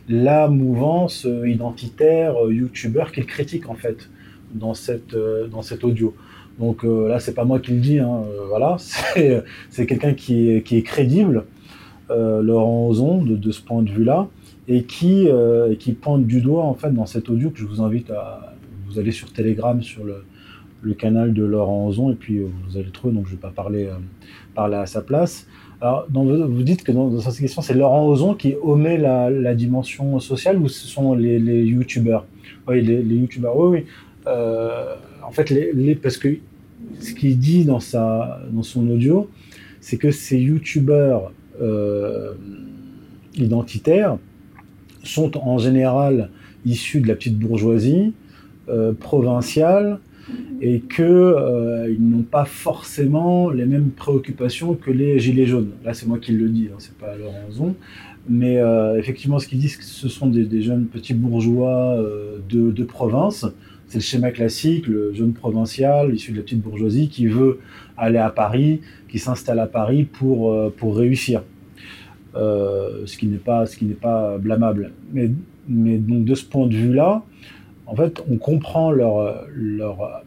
la 0.08 0.48
mouvance 0.48 1.26
euh, 1.26 1.48
identitaire 1.48 2.36
euh, 2.44 2.54
youtubeur 2.54 3.12
qu'il 3.12 3.26
critique 3.26 3.70
en 3.70 3.76
fait 3.76 4.10
dans, 4.54 4.74
cette, 4.74 5.16
dans 5.52 5.62
cet 5.62 5.84
audio. 5.84 6.16
Donc 6.60 6.84
là, 6.84 7.20
c'est 7.20 7.34
pas 7.34 7.44
moi 7.44 7.60
qui 7.60 7.72
le 7.72 7.82
dis, 7.82 8.00
hein, 8.00 8.22
voilà, 8.48 8.78
c'est 9.70 9.86
quelqu'un 9.86 10.14
qui 10.14 10.52
est, 10.52 10.62
qui 10.62 10.78
est 10.78 10.84
crédible, 10.84 11.44
Laurent 12.10 12.88
Ozon, 12.88 13.26
de, 13.26 13.36
de, 13.36 13.52
ce 13.52 13.62
point 13.62 13.84
de 13.84 13.90
vue-là, 13.90 14.30
et 14.70 14.84
qui, 14.84 15.28
qui 15.80 15.92
pointe 15.92 16.26
du 16.26 16.40
doigt 16.40 16.64
en 16.64 16.76
fait 16.76 16.94
dans 16.94 17.06
cet 17.06 17.30
audio 17.30 17.50
que 17.50 17.60
je 17.60 17.66
vous 17.66 17.82
invite 17.82 18.10
à. 18.10 18.56
Vous 18.88 19.00
allez 19.00 19.12
sur 19.12 19.34
Telegram, 19.34 19.82
sur 19.82 20.06
le, 20.06 20.24
le 20.86 20.94
canal 20.94 21.34
de 21.34 21.44
Laurent 21.44 21.88
Ozon, 21.88 22.12
et 22.12 22.16
puis 22.16 22.38
euh, 22.38 22.48
vous 22.68 22.78
allez 22.78 22.92
trouver, 22.92 23.14
donc 23.14 23.26
je 23.26 23.32
ne 23.32 23.36
vais 23.36 23.42
pas 23.42 23.50
parler, 23.50 23.86
euh, 23.86 23.96
parler 24.54 24.76
à 24.76 24.86
sa 24.86 25.02
place. 25.02 25.48
Alors, 25.82 26.08
vous 26.12 26.64
dites 26.64 26.84
que 26.84 26.92
dans, 26.92 27.20
cette 27.20 27.38
question, 27.38 27.62
c'est 27.62 27.74
Laurent 27.74 28.08
Ozon 28.08 28.34
qui 28.34 28.56
omet 28.62 28.98
la, 28.98 29.56
dimension 29.56 30.20
sociale 30.20 30.58
ou 30.58 30.68
ce 30.68 30.88
sont 30.88 31.16
les, 31.16 31.40
les 31.40 31.64
youtubeurs? 31.64 32.26
Oui, 32.68 32.82
les, 32.82 33.02
youtubeurs, 33.02 33.58
oui, 33.58 33.80
oui. 33.80 33.86
Euh, 34.28 34.96
en 35.24 35.32
fait, 35.32 35.54
parce 36.02 36.18
que 36.18 36.38
ce 37.00 37.14
qu'il 37.14 37.38
dit 37.38 37.66
dans, 37.66 37.80
son 37.80 38.90
audio, 38.90 39.30
c'est 39.82 39.98
que 39.98 40.12
ces 40.12 40.40
youtubeurs 40.40 41.32
identitaires 43.36 44.18
sont 45.04 45.38
en 45.38 45.58
général 45.58 46.30
issus 46.66 47.02
de 47.02 47.08
la 47.08 47.16
petite 47.16 47.38
bourgeoisie 47.38 48.14
provinciale 49.00 50.00
et 50.62 50.82
qu'ils 50.82 51.04
euh, 51.04 51.94
n'ont 52.00 52.24
pas 52.24 52.46
forcément 52.46 53.50
les 53.50 53.66
mêmes 53.66 53.92
préoccupations 53.92 54.74
que 54.74 54.92
les 54.92 55.20
gilets 55.20 55.46
jaunes. 55.46 55.72
Là, 55.84 55.94
c'est 55.94 56.08
moi 56.08 56.18
qui 56.20 56.32
le 56.32 56.50
dis, 56.50 56.70
hein, 56.72 56.78
c'est 56.80 56.98
pas 56.98 57.16
Laurent 57.16 57.76
Mais 58.28 58.58
euh, 58.58 58.98
effectivement, 58.98 59.40
ce 59.40 59.48
qu'ils 59.48 59.60
disent, 59.60 59.80
ce 59.82 60.10
sont 60.10 60.28
des, 60.28 60.62
jeunes 60.62 60.86
petits 60.86 61.14
bourgeois 61.14 61.98
euh, 61.98 62.40
de, 62.50 62.84
province. 62.84 63.46
C'est 63.88 64.00
le 64.00 64.04
schéma 64.04 64.32
classique, 64.32 64.88
le 64.88 65.14
jeune 65.14 65.34
provincial 65.34 66.14
issu 66.14 66.32
de 66.32 66.38
la 66.38 66.44
petite 66.44 66.62
bourgeoisie 66.62 67.08
qui 67.08 67.28
veut 67.28 67.60
aller 67.98 68.18
à 68.18 68.32
Paris, 68.32 68.82
qui 69.08 69.20
s'installe 69.20 69.60
à 69.60 69.68
Paris 69.68 70.06
pour, 70.06 70.72
pour 70.74 70.98
réussir. 70.98 71.44
ce 72.34 73.18
qui 73.18 73.28
n'est 73.28 73.38
pas, 73.38 73.66
pas 74.02 74.38
blâmable. 74.40 74.92
Mais, 75.14 75.30
mais 75.68 75.98
donc 75.98 76.26
de 76.26 76.34
ce 76.34 76.46
point 76.46 76.66
de 76.66 76.76
vue-là, 76.76 77.24
en 77.88 77.96
fait, 77.96 78.22
on 78.30 78.38
comprend 78.38 78.92
leur, 78.92 79.46
leur 79.54 80.24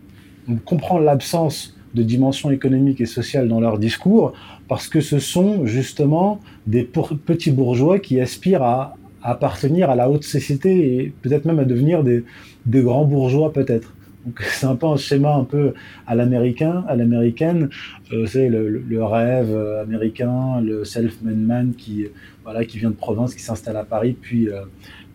on 0.49 0.57
comprend 0.57 0.99
l'absence 0.99 1.77
de 1.95 2.03
dimension 2.03 2.50
économique 2.50 3.00
et 3.00 3.07
sociale 3.07 3.49
dans 3.49 3.61
leur 3.61 3.79
discours 3.79 4.33
parce 4.69 4.88
que 4.88 5.00
ce 5.00 5.19
sont 5.19 5.67
justement 5.67 6.41
des 6.67 6.85
petits 6.85 7.50
bourgeois 7.50 7.99
qui 7.99 8.21
aspirent 8.21 8.62
à, 8.62 8.97
appartenir 9.23 9.91
à 9.91 9.97
la 9.97 10.09
haute 10.09 10.25
société 10.25 10.97
et 10.97 11.12
peut-être 11.23 11.45
même 11.45 11.59
à 11.59 11.65
devenir 11.65 12.05
des, 12.05 12.25
grands 12.67 13.05
bourgeois 13.05 13.53
peut-être. 13.53 13.93
Donc 14.25 14.41
c'est 14.43 14.67
un 14.67 14.77
peu 14.77 14.87
un 14.87 14.97
schéma 14.97 15.35
un 15.35 15.45
peu 15.45 15.75
à 16.07 16.15
l'américain, 16.15 16.85
à 16.87 16.97
l'américaine. 16.97 17.71
Euh, 18.12 18.27
c'est 18.27 18.49
le, 18.49 19.05
rêve 19.05 19.55
américain, 19.83 20.61
le 20.61 20.85
self-made 20.85 21.38
man 21.38 21.73
qui 21.77 22.07
voilà 22.45 22.65
qui 22.65 22.79
vient 22.79 22.91
de 22.91 22.95
province, 22.95 23.35
qui 23.35 23.43
s'installe 23.43 23.77
à 23.77 23.85
Paris, 23.85 24.17
puis 24.21 24.49
euh, 24.49 24.62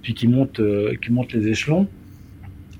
puis 0.02 0.14
qui 0.14 0.28
monte 0.28 0.60
euh, 0.60 0.94
qui 1.02 1.12
monte 1.12 1.34
les 1.34 1.48
échelons. 1.48 1.88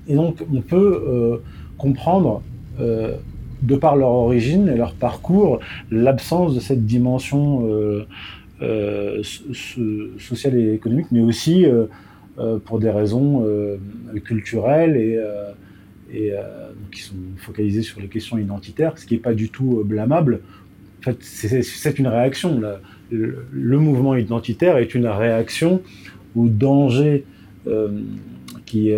Et 0.08 0.14
donc, 0.14 0.44
on 0.52 0.60
peut 0.60 1.02
euh, 1.06 1.36
comprendre, 1.78 2.42
euh, 2.80 3.16
de 3.62 3.76
par 3.76 3.96
leur 3.96 4.10
origine 4.10 4.68
et 4.68 4.76
leur 4.76 4.92
parcours, 4.92 5.60
l'absence 5.90 6.54
de 6.54 6.60
cette 6.60 6.84
dimension 6.84 7.66
euh, 8.60 9.22
sociale 9.22 10.58
et 10.58 10.74
économique, 10.74 11.06
mais 11.10 11.20
aussi 11.20 11.64
pour 12.66 12.78
des 12.78 12.90
raisons 12.90 13.46
culturelles 14.22 14.96
et, 16.12 16.32
qui 16.92 17.00
sont 17.00 17.14
focalisées 17.38 17.82
sur 17.82 18.00
les 18.00 18.08
questions 18.08 18.36
identitaires, 18.36 18.98
ce 18.98 19.06
qui 19.06 19.14
n'est 19.14 19.20
pas 19.20 19.34
du 19.34 19.48
tout 19.48 19.82
blâmable. 19.84 20.40
En 21.00 21.04
fait, 21.04 21.16
c'est 21.22 21.98
une 21.98 22.08
réaction. 22.08 22.60
Le, 23.10 23.78
mouvement 23.78 24.14
identitaire 24.14 24.76
est 24.76 24.94
une 24.94 25.06
réaction 25.06 25.80
au 26.36 26.48
danger 26.48 27.24
qui, 28.66 28.92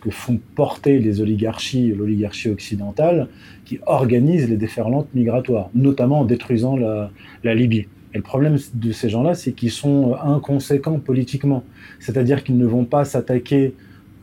que 0.00 0.10
font 0.10 0.40
porter 0.54 0.98
les 0.98 1.20
oligarchies, 1.20 1.92
l'oligarchie 1.92 2.48
occidentale, 2.48 3.28
qui 3.64 3.78
organisent 3.86 4.48
les 4.48 4.56
déferlantes 4.56 5.08
migratoires, 5.14 5.70
notamment 5.74 6.20
en 6.20 6.24
détruisant 6.24 6.76
la, 6.76 7.54
Libye. 7.54 7.86
Et 8.12 8.16
le 8.16 8.22
problème 8.22 8.56
de 8.74 8.92
ces 8.92 9.08
gens-là, 9.08 9.34
c'est 9.34 9.52
qu'ils 9.52 9.70
sont 9.70 10.16
inconséquents 10.20 10.98
politiquement. 10.98 11.62
C'est-à-dire 12.00 12.42
qu'ils 12.42 12.58
ne 12.58 12.66
vont 12.66 12.84
pas 12.84 13.04
s'attaquer 13.04 13.74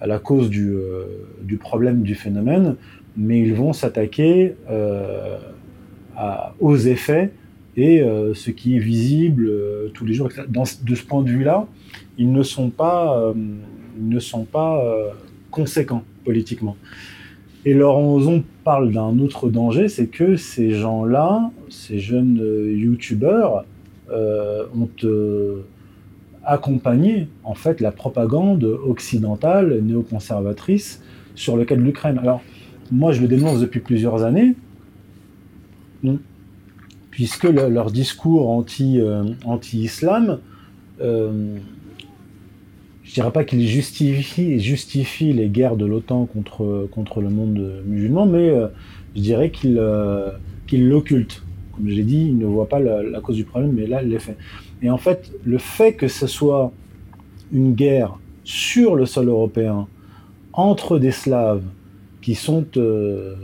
à 0.01 0.07
la 0.07 0.19
cause 0.19 0.49
du, 0.49 0.71
euh, 0.71 1.05
problème 1.59 2.01
du 2.01 2.15
phénomène, 2.15 2.75
mais 3.15 3.39
ils 3.39 3.53
vont 3.53 3.73
s'attaquer 3.73 4.55
euh, 4.69 5.37
aux 6.59 6.77
effets 6.77 7.31
et 7.75 8.01
euh, 8.01 8.33
ce 8.33 8.51
qui 8.51 8.75
est 8.75 8.79
visible 8.79 9.51
tous 9.93 10.05
les 10.05 10.13
jours. 10.13 10.29
De 10.49 10.95
ce 10.95 11.03
point 11.03 11.23
de 11.23 11.29
vue-là, 11.29 11.67
ils 12.17 12.31
ne 12.31 12.43
sont 12.43 12.69
pas, 12.69 13.33
ils 13.97 14.09
ne 14.09 14.19
sont 14.19 14.43
pas 14.43 14.83
conséquent 15.51 16.03
politiquement. 16.23 16.75
Et 17.65 17.73
Laurent 17.73 18.21
parle 18.63 18.91
d'un 18.91 19.19
autre 19.19 19.49
danger, 19.49 19.89
c'est 19.89 20.07
que 20.07 20.37
ces 20.37 20.71
gens-là, 20.71 21.51
ces 21.69 21.99
jeunes 21.99 22.39
euh, 22.41 22.71
youtubeurs, 22.71 23.65
euh, 24.09 24.65
ont 24.73 24.89
euh, 25.03 25.63
accompagné 26.45 27.27
en 27.43 27.55
fait 27.55 27.81
la 27.81 27.91
propagande 27.91 28.63
occidentale 28.63 29.81
néoconservatrice 29.81 31.01
sur 31.35 31.57
le 31.57 31.65
cas 31.65 31.75
de 31.75 31.81
l'Ukraine. 31.81 32.19
Alors 32.19 32.41
moi 32.89 33.11
je 33.11 33.21
le 33.21 33.27
dénonce 33.27 33.59
depuis 33.59 33.81
plusieurs 33.81 34.23
années, 34.23 34.55
puisque 37.11 37.43
leur 37.43 37.91
discours 37.91 38.49
anti, 38.49 39.01
anti-islam 39.43 40.39
je 43.07 43.13
dirais 43.13 43.31
pas 43.31 43.45
qu'il 43.45 43.65
justifie, 43.65 45.33
les 45.33 45.47
guerres 45.47 45.77
de 45.77 45.85
l'OTAN 45.85 46.25
contre, 46.25 46.89
contre 46.91 47.21
le 47.21 47.29
monde 47.29 47.81
musulman, 47.85 48.25
mais 48.25 48.49
euh, 48.49 48.67
je 49.15 49.21
dirais 49.21 49.49
qu'il 49.49 49.77
euh, 49.79 50.31
l'occulte. 50.73 51.41
Comme 51.71 51.87
je 51.87 51.95
l'ai 51.95 52.03
dit, 52.03 52.25
il 52.27 52.37
ne 52.37 52.45
voit 52.45 52.67
pas 52.67 52.79
la, 52.79 53.21
cause 53.21 53.37
du 53.37 53.45
problème, 53.45 53.71
mais 53.71 53.87
là, 53.87 54.01
fait. 54.19 54.35
Et 54.81 54.89
en 54.89 54.97
fait, 54.97 55.31
le 55.45 55.57
fait 55.57 55.93
que 55.93 56.09
ce 56.09 56.27
soit 56.27 56.73
une 57.53 57.73
guerre 57.73 58.19
sur 58.43 58.95
le 58.95 59.05
sol 59.05 59.29
européen 59.29 59.87
entre 60.51 60.99
des 60.99 61.11
Slaves 61.11 61.63
qui 62.21 62.35
sont 62.35 62.65
euh, 62.75 63.35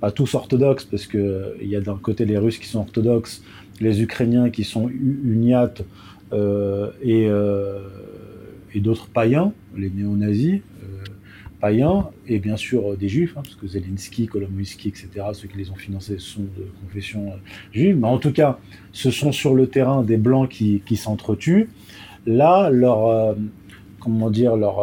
pas 0.00 0.10
tous 0.10 0.34
orthodoxes, 0.34 0.84
parce 0.84 1.06
qu'il 1.06 1.54
il 1.62 1.68
y 1.68 1.76
a 1.76 1.80
d'un 1.80 1.98
côté 1.98 2.24
les 2.24 2.36
Russes 2.36 2.58
qui 2.58 2.66
sont 2.66 2.80
orthodoxes, 2.80 3.44
les 3.80 4.02
Ukrainiens 4.02 4.50
qui 4.50 4.64
sont 4.64 4.88
uniates, 4.88 5.82
et 6.32 7.28
et 8.74 8.80
d'autres 8.80 9.08
païens, 9.08 9.52
les 9.76 9.90
néo-nazis, 9.90 10.60
euh, 10.82 11.04
païens, 11.60 12.10
et 12.26 12.38
bien 12.38 12.56
sûr 12.56 12.92
euh, 12.92 12.96
des 12.96 13.08
juifs, 13.08 13.34
hein, 13.36 13.42
parce 13.42 13.54
que 13.54 13.66
Zelensky, 13.66 14.26
Kolomoïski, 14.26 14.88
etc., 14.88 15.08
ceux 15.32 15.48
qui 15.48 15.56
les 15.58 15.70
ont 15.70 15.76
financés 15.76 16.18
sont 16.18 16.42
de 16.42 16.66
confession 16.84 17.28
euh, 17.28 17.36
juive, 17.72 17.96
mais 17.98 18.08
en 18.08 18.18
tout 18.18 18.32
cas, 18.32 18.58
ce 18.92 19.10
sont 19.10 19.32
sur 19.32 19.54
le 19.54 19.68
terrain 19.68 20.02
des 20.02 20.16
blancs 20.16 20.48
qui, 20.48 20.82
qui 20.86 20.96
s'entretuent. 20.96 21.68
Là, 22.26 22.68
leur, 22.70 23.36
comment 24.00 24.28
dire, 24.28 24.54
leurs 24.56 24.82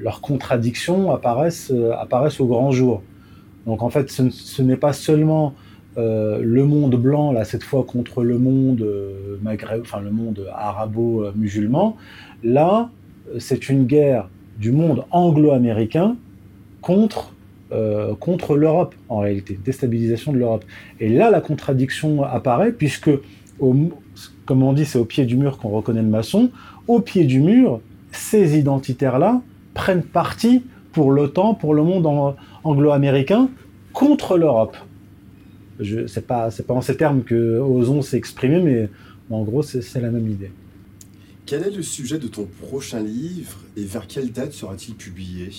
leur 0.00 0.20
contradictions 0.20 1.12
apparaissent, 1.12 1.72
apparaissent 1.96 2.40
au 2.40 2.46
grand 2.46 2.72
jour. 2.72 3.02
Donc 3.66 3.82
en 3.82 3.90
fait, 3.90 4.10
ce, 4.10 4.62
n'est 4.62 4.76
pas 4.76 4.92
seulement 4.92 5.54
le 5.96 6.62
monde 6.64 6.96
blanc, 6.96 7.30
là, 7.30 7.44
cette 7.44 7.62
fois 7.62 7.84
contre 7.84 8.24
le 8.24 8.38
monde 8.38 8.84
maghreb, 9.42 9.82
enfin 9.82 10.00
le 10.00 10.10
monde 10.10 10.48
arabo-musulman. 10.52 11.96
Là, 12.42 12.90
c'est 13.38 13.68
une 13.68 13.84
guerre 13.84 14.28
du 14.58 14.72
monde 14.72 15.04
anglo-américain 15.10 16.16
contre 16.80 17.32
euh, 17.72 18.14
contre 18.14 18.56
l'Europe, 18.56 18.94
en 19.08 19.18
réalité, 19.18 19.58
déstabilisation 19.62 20.32
de 20.32 20.38
l'Europe. 20.38 20.64
Et 21.00 21.08
là, 21.08 21.32
la 21.32 21.40
contradiction 21.40 22.22
apparaît, 22.22 22.70
puisque, 22.70 23.10
comme 23.58 24.62
on 24.62 24.72
dit, 24.72 24.84
c'est 24.84 25.00
au 25.00 25.04
pied 25.04 25.26
du 25.26 25.36
mur 25.36 25.58
qu'on 25.58 25.70
reconnaît 25.70 26.02
le 26.02 26.08
maçon. 26.08 26.50
Au 26.86 27.00
pied 27.00 27.24
du 27.24 27.40
mur, 27.40 27.80
ces 28.12 28.56
identitaires-là 28.56 29.42
prennent 29.74 30.04
parti 30.04 30.62
pour 30.92 31.10
l'OTAN, 31.10 31.54
pour 31.54 31.74
le 31.74 31.82
monde 31.82 32.36
anglo-américain, 32.62 33.50
contre 33.92 34.38
l'Europe. 34.38 34.76
Ce 35.82 36.02
n'est 36.02 36.24
pas, 36.24 36.50
pas 36.68 36.74
en 36.74 36.80
ces 36.80 36.96
termes 36.96 37.24
que 37.24 37.58
Ozon 37.58 38.00
s'est 38.00 38.16
exprimé, 38.16 38.60
mais 38.60 38.88
en 39.28 39.42
gros, 39.42 39.62
c'est 39.62 40.00
la 40.00 40.10
même 40.10 40.30
idée. 40.30 40.52
Quel 41.46 41.62
est 41.62 41.70
le 41.70 41.82
sujet 41.82 42.18
de 42.18 42.26
ton 42.26 42.44
prochain 42.44 43.00
livre 43.00 43.56
et 43.76 43.84
vers 43.84 44.08
quelle 44.08 44.32
date 44.32 44.52
sera-t-il 44.52 44.96
publié? 44.96 45.50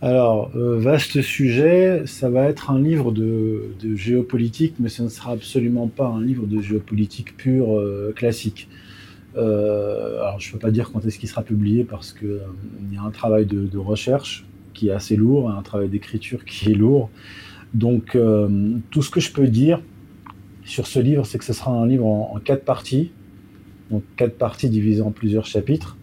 Alors, 0.00 0.50
euh, 0.56 0.78
vaste 0.78 1.20
sujet, 1.20 2.04
ça 2.06 2.30
va 2.30 2.48
être 2.48 2.70
un 2.70 2.80
livre 2.80 3.12
de, 3.12 3.74
géopolitique, 3.94 4.76
mais 4.80 4.88
ce 4.88 5.02
ne 5.02 5.10
sera 5.10 5.32
absolument 5.32 5.86
pas 5.86 6.06
un 6.06 6.22
livre 6.22 6.46
de 6.46 6.62
géopolitique 6.62 7.36
pure 7.36 7.78
euh, 7.78 8.14
classique. 8.16 8.70
Euh, 9.36 10.22
alors, 10.22 10.40
je 10.40 10.48
ne 10.48 10.52
peux 10.54 10.58
pas 10.60 10.70
dire 10.70 10.90
quand 10.90 11.04
est-ce 11.04 11.18
qu'il 11.18 11.28
sera 11.28 11.42
publié 11.42 11.84
parce 11.84 12.14
qu'il 12.14 12.40
y 12.90 12.96
a 12.96 13.02
un 13.02 13.10
travail 13.10 13.44
de, 13.44 13.76
recherche 13.76 14.46
qui 14.72 14.88
est 14.88 14.92
assez 14.92 15.16
lourd, 15.16 15.50
un 15.50 15.60
travail 15.60 15.90
d'écriture 15.90 16.46
qui 16.46 16.70
est 16.70 16.74
lourd. 16.74 17.10
Donc, 17.74 18.16
tout 18.90 19.02
ce 19.02 19.10
que 19.10 19.20
je 19.20 19.30
peux 19.30 19.46
dire 19.46 19.82
sur 20.64 20.86
ce 20.86 21.00
livre, 21.00 21.26
c'est 21.26 21.36
que 21.36 21.44
ce 21.44 21.52
sera 21.52 21.70
un 21.70 21.86
livre 21.86 22.06
en, 22.06 22.34
en 22.34 22.40
quatre 22.40 22.64
parties, 22.64 23.10
donc 23.92 24.02
quatre 24.16 24.36
parties 24.36 24.68
divisées 24.68 25.02
en 25.02 25.12
plusieurs 25.12 25.46
chapitres. 25.46 25.96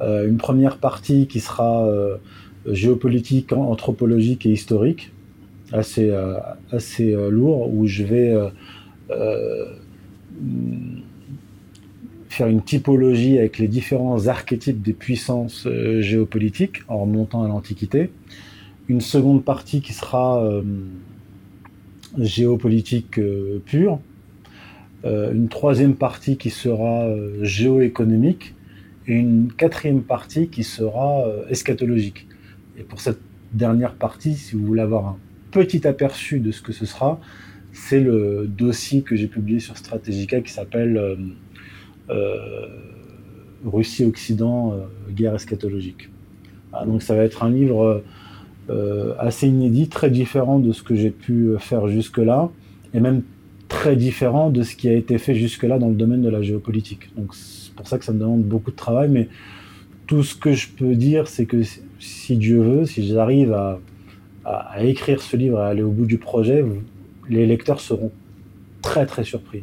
une 0.00 0.38
première 0.38 0.78
partie 0.78 1.26
qui 1.26 1.40
sera 1.40 1.86
géopolitique, 2.66 3.52
anthropologique 3.52 4.46
et 4.46 4.50
historique, 4.50 5.12
assez, 5.72 6.10
euh, 6.10 6.34
assez 6.72 7.14
euh, 7.14 7.30
lourd, 7.30 7.72
où 7.72 7.86
je 7.86 8.02
vais 8.02 8.34
euh, 9.10 9.66
faire 12.28 12.46
une 12.46 12.62
typologie 12.62 13.38
avec 13.38 13.58
les 13.58 13.68
différents 13.68 14.28
archétypes 14.28 14.82
des 14.82 14.92
puissances 14.92 15.66
géopolitiques 16.00 16.82
en 16.88 16.98
remontant 16.98 17.42
à 17.42 17.48
l'Antiquité. 17.48 18.10
Une 18.88 19.00
seconde 19.00 19.44
partie 19.44 19.80
qui 19.80 19.92
sera 19.92 20.48
géopolitique 22.16 23.20
pure. 23.66 23.98
Une 25.04 25.48
troisième 25.48 25.94
partie 25.94 26.36
qui 26.36 26.50
sera 26.50 27.08
géoéconomique. 27.42 28.54
Et 29.06 29.14
une 29.14 29.50
quatrième 29.52 30.02
partie 30.02 30.48
qui 30.48 30.64
sera 30.64 31.24
eschatologique. 31.48 32.26
Et 32.78 32.82
pour 32.82 33.00
cette 33.00 33.20
dernière 33.52 33.94
partie, 33.94 34.34
si 34.34 34.54
vous 34.54 34.66
voulez 34.66 34.82
avoir 34.82 35.06
un 35.06 35.16
petit 35.50 35.86
aperçu 35.86 36.40
de 36.40 36.52
ce 36.52 36.62
que 36.62 36.72
ce 36.72 36.86
sera, 36.86 37.20
c'est 37.72 38.00
le 38.00 38.46
dossier 38.46 39.02
que 39.02 39.16
j'ai 39.16 39.26
publié 39.26 39.60
sur 39.60 39.76
Strategica 39.76 40.40
qui 40.40 40.52
s'appelle 40.52 40.96
euh, 40.96 41.16
euh, 42.10 42.66
Russie-Occident, 43.64 44.72
euh, 44.72 45.12
guerre 45.12 45.34
eschatologique. 45.34 46.10
Ah, 46.72 46.84
donc 46.84 47.02
ça 47.02 47.14
va 47.14 47.22
être 47.22 47.42
un 47.42 47.50
livre 47.50 48.02
assez 49.18 49.48
inédit, 49.48 49.88
très 49.88 50.10
différent 50.10 50.58
de 50.58 50.72
ce 50.72 50.82
que 50.82 50.94
j'ai 50.94 51.08
pu 51.08 51.52
faire 51.58 51.88
jusque-là, 51.88 52.50
et 52.92 53.00
même 53.00 53.22
très 53.68 53.96
différent 53.96 54.50
de 54.50 54.62
ce 54.62 54.74
qui 54.74 54.88
a 54.88 54.94
été 54.94 55.18
fait 55.18 55.34
jusque-là 55.34 55.78
dans 55.78 55.88
le 55.88 55.94
domaine 55.94 56.22
de 56.22 56.28
la 56.28 56.42
géopolitique. 56.42 57.14
Donc 57.16 57.34
c'est 57.34 57.72
pour 57.74 57.86
ça 57.86 57.98
que 57.98 58.04
ça 58.04 58.12
me 58.12 58.18
demande 58.18 58.42
beaucoup 58.42 58.70
de 58.70 58.76
travail, 58.76 59.08
mais 59.08 59.28
tout 60.06 60.22
ce 60.22 60.34
que 60.34 60.52
je 60.52 60.68
peux 60.68 60.94
dire, 60.94 61.28
c'est 61.28 61.46
que 61.46 61.62
si 62.00 62.36
Dieu 62.36 62.60
veut, 62.62 62.86
si 62.86 63.06
j'arrive 63.06 63.52
à, 63.52 63.80
écrire 64.80 65.20
ce 65.20 65.36
livre, 65.36 65.58
à 65.58 65.68
aller 65.68 65.82
au 65.82 65.90
bout 65.90 66.06
du 66.06 66.16
projet, 66.16 66.64
les 67.28 67.46
lecteurs 67.46 67.80
seront 67.80 68.10
très 68.80 69.04
très 69.04 69.24
surpris. 69.24 69.62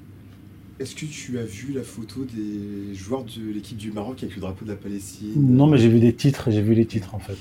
Est-ce 0.80 0.94
que 0.94 1.06
tu 1.06 1.40
as 1.40 1.44
vu 1.44 1.74
la 1.74 1.82
photo 1.82 2.26
des 2.26 2.94
joueurs 2.94 3.24
de 3.24 3.52
l'équipe 3.52 3.78
du 3.78 3.92
Maroc 3.92 4.22
avec 4.22 4.36
le 4.36 4.42
drapeau 4.42 4.66
de 4.66 4.70
la 4.70 4.76
Palestine? 4.76 5.32
Non, 5.36 5.66
mais 5.66 5.78
j'ai 5.78 5.88
vu 5.88 6.00
des 6.00 6.14
titres, 6.14 6.52
j'ai 6.52 6.62
vu 6.62 6.76
les 6.76 6.86
titres 6.86 7.16
en 7.16 7.20
fait. 7.20 7.38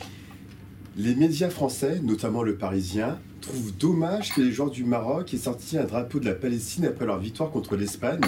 Les 0.96 1.14
médias 1.14 1.50
français, 1.50 2.00
notamment 2.02 2.42
le 2.42 2.54
Parisien, 2.54 3.18
trouvent 3.46 3.76
dommage 3.76 4.34
que 4.34 4.40
les 4.40 4.52
joueurs 4.52 4.70
du 4.70 4.84
Maroc 4.84 5.32
aient 5.34 5.38
sorti 5.38 5.78
un 5.78 5.84
drapeau 5.84 6.18
de 6.18 6.26
la 6.26 6.34
Palestine 6.34 6.86
après 6.86 7.06
leur 7.06 7.18
victoire 7.18 7.50
contre 7.50 7.76
l'Espagne, 7.76 8.20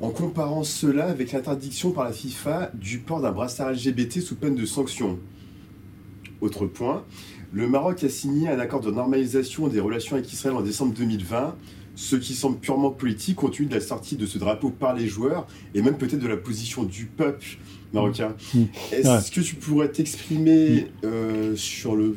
en 0.00 0.10
comparant 0.10 0.64
cela 0.64 1.06
avec 1.06 1.32
l'interdiction 1.32 1.90
par 1.90 2.04
la 2.04 2.12
FIFA 2.12 2.70
du 2.74 2.98
port 2.98 3.20
d'un 3.20 3.32
brassard 3.32 3.72
LGBT 3.72 4.20
sous 4.20 4.36
peine 4.36 4.54
de 4.54 4.66
sanction. 4.66 5.18
Autre 6.40 6.66
point, 6.66 7.04
le 7.52 7.68
Maroc 7.68 8.02
a 8.04 8.08
signé 8.08 8.48
un 8.48 8.58
accord 8.58 8.80
de 8.80 8.90
normalisation 8.90 9.68
des 9.68 9.80
relations 9.80 10.16
avec 10.16 10.32
Israël 10.32 10.56
en 10.56 10.62
décembre 10.62 10.94
2020, 10.94 11.56
ce 11.94 12.16
qui 12.16 12.34
semble 12.34 12.58
purement 12.58 12.90
politique 12.90 13.36
compte 13.36 13.54
tenu 13.54 13.68
de 13.68 13.74
la 13.74 13.80
sortie 13.80 14.16
de 14.16 14.26
ce 14.26 14.38
drapeau 14.38 14.70
par 14.70 14.94
les 14.94 15.06
joueurs 15.06 15.46
et 15.74 15.82
même 15.82 15.96
peut-être 15.96 16.20
de 16.20 16.28
la 16.28 16.36
position 16.36 16.82
du 16.82 17.06
peuple 17.06 17.58
marocain. 17.92 18.34
Mm. 18.52 18.60
Mm. 18.60 18.66
Est-ce 18.92 19.30
que 19.30 19.40
tu 19.40 19.54
pourrais 19.54 19.88
t'exprimer 19.88 20.88
euh, 21.04 21.54
sur 21.56 21.94
le 21.94 22.16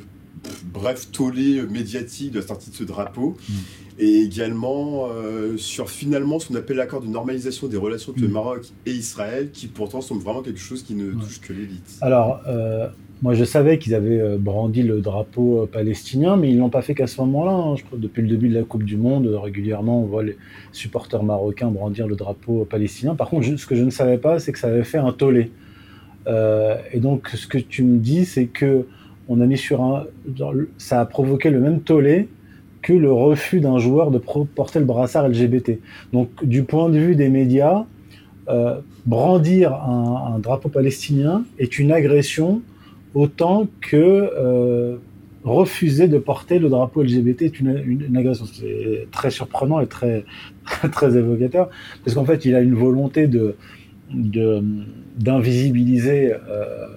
bref 0.74 1.12
tollé 1.12 1.62
médiatique 1.64 2.32
de 2.32 2.40
la 2.40 2.48
sortie 2.48 2.70
de 2.70 2.76
ce 2.76 2.84
drapeau 2.84 3.38
mm. 3.50 3.54
et 4.00 4.22
également 4.22 5.08
euh, 5.10 5.58
sur 5.58 5.90
finalement 5.90 6.40
ce 6.40 6.48
qu'on 6.48 6.56
appelle 6.56 6.78
l'accord 6.78 7.02
de 7.02 7.08
normalisation 7.08 7.68
des 7.68 7.78
relations 7.78 8.12
entre 8.12 8.22
le 8.22 8.28
Maroc 8.28 8.68
et 8.86 8.92
Israël 8.92 9.50
qui 9.52 9.68
pourtant 9.68 10.02
semble 10.02 10.22
vraiment 10.22 10.42
quelque 10.42 10.60
chose 10.60 10.84
qui 10.84 10.96
ne 10.96 11.12
touche 11.12 11.42
que 11.42 11.54
l'élite 11.54 11.98
Alors, 12.02 12.42
euh, 12.48 12.88
moi, 13.24 13.34
je 13.34 13.44
savais 13.44 13.80
qu'ils 13.80 13.96
avaient 13.96 14.20
euh, 14.20 14.38
brandi 14.38 14.84
le 14.84 15.02
drapeau 15.02 15.64
euh, 15.64 15.66
palestinien, 15.66 16.38
mais 16.38 16.52
ils 16.52 16.58
l'ont 16.58 16.70
pas 16.70 16.84
fait 16.84 16.94
qu'à 16.94 17.08
ce 17.08 17.20
moment-là. 17.22 17.52
Hein. 17.52 17.76
Je 17.76 17.84
crois 17.84 17.98
depuis 17.98 18.22
le 18.22 18.28
début 18.28 18.48
de 18.48 18.54
la 18.54 18.64
Coupe 18.64 18.84
du 18.84 18.96
Monde, 18.96 19.26
euh, 19.26 19.40
régulièrement, 19.40 20.02
on 20.04 20.06
voit 20.06 20.22
les 20.22 20.38
supporters 20.72 21.24
marocains 21.24 21.72
brandir 21.72 22.08
le 22.08 22.16
drapeau 22.16 22.66
palestinien. 22.66 23.16
Par 23.16 23.30
contre, 23.30 23.58
ce 23.58 23.66
que 23.66 23.76
je 23.76 23.84
ne 23.84 23.90
savais 23.90 24.20
pas, 24.20 24.38
c'est 24.38 24.52
que 24.52 24.60
ça 24.60 24.68
avait 24.68 24.84
fait 24.84 25.00
un 25.00 25.14
tollé. 25.14 25.52
et 26.28 27.00
donc, 27.00 27.30
ce 27.30 27.48
que 27.48 27.58
tu 27.58 27.84
me 27.84 27.98
dis, 27.98 28.26
c'est 28.26 28.48
que 28.48 28.86
on 29.30 29.42
a 29.42 29.46
mis 29.46 29.58
sur 29.58 29.84
un, 29.84 30.06
ça 30.78 31.02
a 31.02 31.06
provoqué 31.06 31.50
le 31.50 31.60
même 31.60 31.82
tollé 31.82 32.30
que 32.82 32.94
le 32.94 33.12
refus 33.12 33.60
d'un 33.60 33.80
joueur 33.80 34.12
de 34.12 34.18
porter 34.18 34.80
le 34.80 34.86
brassard 34.86 35.28
LGBT. 35.28 35.80
Donc, 36.14 36.30
du 36.44 36.64
point 36.64 36.90
de 36.90 36.98
vue 36.98 37.16
des 37.16 37.30
médias, 37.30 37.86
brandir 39.06 39.74
un 39.74 40.40
drapeau 40.40 40.70
palestinien 40.70 41.44
est 41.60 41.80
une 41.80 41.92
agression 41.92 42.62
autant 43.18 43.68
que 43.82 43.98
euh, 44.38 44.98
refuser 45.44 46.08
de 46.08 46.20
porter 46.20 46.60
le 46.60 46.70
drapeau 46.70 47.04
LGBT 47.04 47.44
est 47.44 47.60
une, 47.60 48.16
agression. 48.16 48.46
C'est 48.46 49.08
très 49.12 49.32
surprenant 49.32 49.80
et 49.80 49.88
très, 49.88 50.24
très 50.92 51.18
évocateur, 51.18 51.70
parce 52.04 52.16
qu'en 52.16 52.26
fait, 52.26 52.46
il 52.46 52.56
a 52.56 52.62
une 52.62 52.76
volonté 52.76 53.28
de, 53.28 53.56
d'invisibiliser 55.18 56.34
euh, 56.34 56.88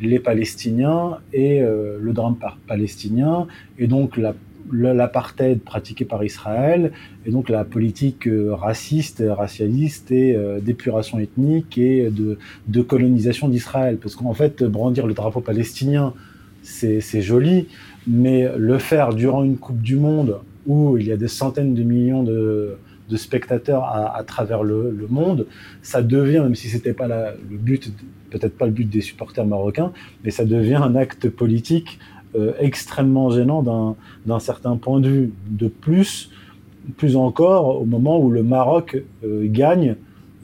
les 0.00 0.18
Palestiniens 0.18 1.18
et 1.32 1.60
euh, 1.60 1.98
le 2.00 2.12
drame 2.12 2.36
palestinien, 2.66 3.46
et 3.78 3.86
donc 3.86 4.16
la 4.16 4.34
l'apartheid 4.72 5.60
pratiqué 5.60 6.04
par 6.04 6.24
Israël 6.24 6.92
et 7.26 7.30
donc 7.30 7.48
la 7.48 7.64
politique 7.64 8.26
euh, 8.26 8.54
raciste, 8.54 9.22
racialiste 9.26 10.10
et 10.10 10.34
euh, 10.34 10.60
d'épuration 10.60 11.18
ethnique 11.18 11.78
et 11.78 12.10
de, 12.10 12.82
colonisation 12.82 13.48
d'Israël. 13.48 13.98
Parce 13.98 14.16
qu'en 14.16 14.34
fait, 14.34 14.62
brandir 14.64 15.06
le 15.06 15.14
drapeau 15.14 15.40
palestinien, 15.40 16.14
c'est 16.62 17.20
joli, 17.20 17.68
mais 18.06 18.50
le 18.56 18.78
faire 18.78 19.12
durant 19.14 19.44
une 19.44 19.58
Coupe 19.58 19.82
du 19.82 19.96
Monde 19.96 20.38
où 20.66 20.96
il 20.96 21.06
y 21.06 21.12
a 21.12 21.16
des 21.16 21.28
centaines 21.28 21.74
de 21.74 21.82
millions 21.82 22.22
de, 22.22 22.78
spectateurs 23.16 23.84
à, 23.84 24.24
travers 24.24 24.64
le, 24.64 25.06
monde, 25.08 25.46
ça 25.82 26.02
devient, 26.02 26.40
même 26.40 26.54
si 26.54 26.68
c'était 26.68 26.94
pas 26.94 27.06
le 27.06 27.56
but, 27.56 27.92
peut-être 28.34 28.58
pas 28.58 28.66
le 28.66 28.72
but 28.72 28.88
des 28.88 29.00
supporters 29.00 29.46
marocains, 29.46 29.92
mais 30.24 30.32
ça 30.32 30.44
devient 30.44 30.80
un 30.82 30.96
acte 30.96 31.28
politique 31.28 32.00
euh, 32.34 32.52
extrêmement 32.58 33.30
gênant 33.30 33.96
d'un 34.26 34.40
certain 34.40 34.76
point 34.76 34.98
de 34.98 35.08
vue. 35.08 35.32
De 35.48 35.68
plus, 35.68 36.30
plus 36.96 37.16
encore, 37.16 37.80
au 37.80 37.84
moment 37.84 38.18
où 38.18 38.30
le 38.30 38.42
Maroc 38.42 38.96
euh, 39.22 39.46
gagne 39.48 39.94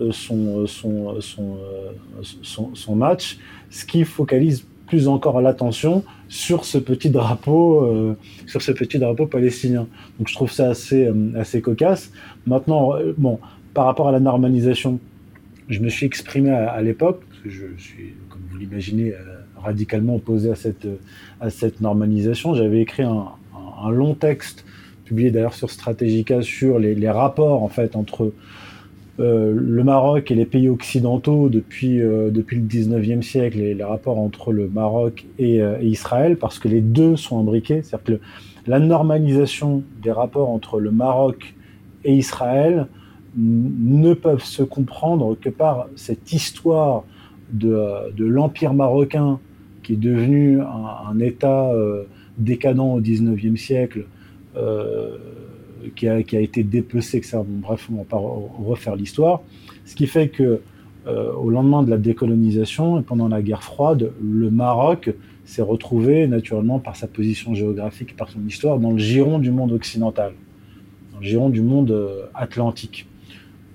euh, 0.01 0.13
son, 0.13 0.69
son, 0.69 1.17
son, 1.21 2.75
son, 2.75 2.95
match, 2.95 3.39
ce 3.71 3.85
qui 3.85 4.05
focalise 4.05 4.65
plus 4.87 5.09
encore 5.09 5.41
l'attention 5.41 6.05
sur 6.29 6.65
ce 6.65 6.79
petit 6.79 7.11
drapeau, 7.11 8.17
sur 8.47 8.63
ce 8.63 8.73
petit 8.73 8.99
drapeau 8.99 9.27
palestinien. 9.27 9.87
Donc 10.19 10.29
je 10.29 10.35
trouve 10.35 10.51
ça 10.51 10.71
assez, 10.71 11.09
assez 11.37 11.61
cocasse. 11.61 12.11
Maintenant, 12.47 12.95
bon, 13.17 13.39
par 13.73 13.85
rapport 13.85 14.09
à 14.09 14.13
la 14.13 14.19
normalisation, 14.19 14.99
je 15.71 15.79
me 15.79 15.89
suis 15.89 16.05
exprimé 16.05 16.51
à, 16.51 16.83
l'époque. 16.83 17.23
Je 17.47 17.67
suis, 17.79 18.15
comme 18.29 18.43
vous 18.51 18.59
l'imaginez, 18.59 19.15
radicalement 19.57 20.17
opposé 20.17 20.51
à 20.51 20.55
cette, 20.55 20.87
à 21.41 21.51
cette 21.51 21.81
normalisation. 21.81 22.55
J'avais 22.55 22.81
écrit 22.81 23.03
un, 23.03 23.91
long 23.91 24.15
texte, 24.15 24.65
publié 25.05 25.31
d'ailleurs 25.31 25.55
sur 25.55 25.71
Strategica, 25.71 26.43
sur 26.43 26.79
les, 26.79 27.11
rapports 27.11 27.63
en 27.63 27.69
fait 27.69 27.97
entre 27.97 28.33
euh, 29.21 29.53
le 29.55 29.85
Maroc 29.85 30.31
et 30.31 30.35
les 30.35 30.47
pays 30.47 30.69
occidentaux 30.69 31.49
depuis, 31.51 32.01
euh, 32.01 32.31
depuis 32.31 32.57
le 32.57 32.63
19e 32.63 33.23
siècle, 33.23 33.59
les, 33.59 33.75
les, 33.75 33.85
rapports 33.85 34.19
entre 34.19 34.53
le 34.53 34.69
Maroc 34.69 35.27
euh, 35.41 35.79
et, 35.81 35.87
Israël, 35.87 36.37
parce 36.37 36.59
que 36.59 36.69
les 36.69 36.81
deux 36.81 37.17
sont 37.17 37.39
imbriqués. 37.39 37.83
C'est-à-dire 37.83 38.19
que 38.19 38.21
la 38.67 38.79
normalisation 38.79 39.83
des 40.03 40.13
rapports 40.13 40.49
entre 40.49 40.81
le 40.81 40.91
Maroc 40.91 41.55
et 42.05 42.15
Israël 42.15 42.87
ne 43.37 44.15
peuvent 44.15 44.45
se 44.45 44.63
comprendre 44.63 45.37
que 45.39 45.51
par 45.51 45.89
cette 45.97 46.33
histoire 46.33 47.05
de, 47.53 48.13
de 48.17 48.25
l'Empire 48.25 48.75
marocain 48.75 49.39
qui 49.83 49.95
est 49.95 49.97
devenu 49.97 50.61
un, 50.61 51.19
État 51.21 51.73
décadent 52.37 52.97
au 52.97 53.01
19e 53.01 53.57
siècle, 53.57 54.05
qui 55.97 56.07
a, 56.07 56.19
été 56.19 56.63
dépecé. 56.63 57.23
Bon, 57.33 57.47
bref, 57.61 57.89
on 57.91 57.97
va 57.97 58.05
pas 58.05 58.19
refaire 58.19 58.95
l'histoire. 58.95 59.41
Ce 59.87 59.95
qui 59.95 60.07
fait 60.07 60.29
que 60.29 60.61
euh, 61.07 61.33
au 61.33 61.49
lendemain 61.49 61.83
de 61.83 61.91
la 61.91 61.97
décolonisation 61.97 63.01
et 63.01 63.03
pendant 63.03 63.29
la 63.29 63.41
guerre 63.41 63.63
froide, 63.63 64.13
le 64.23 64.51
Maroc 64.51 65.11
s'est 65.47 65.63
retrouvé 65.63 66.27
naturellement 66.27 66.79
par 66.79 66.95
sa 66.95 67.07
position 67.07 67.55
géographique 67.55 68.11
et 68.11 68.15
par 68.15 68.29
son 68.29 68.47
histoire 68.47 68.79
dans 68.79 68.91
le 68.93 68.99
giron 68.99 69.39
du 69.39 69.51
monde 69.51 69.73
occidental, 69.73 70.35
dans 71.13 71.21
le 71.21 71.25
giron 71.25 71.49
du 71.49 71.63
monde 71.63 71.91
euh, 71.91 72.27
atlantique, 72.35 73.07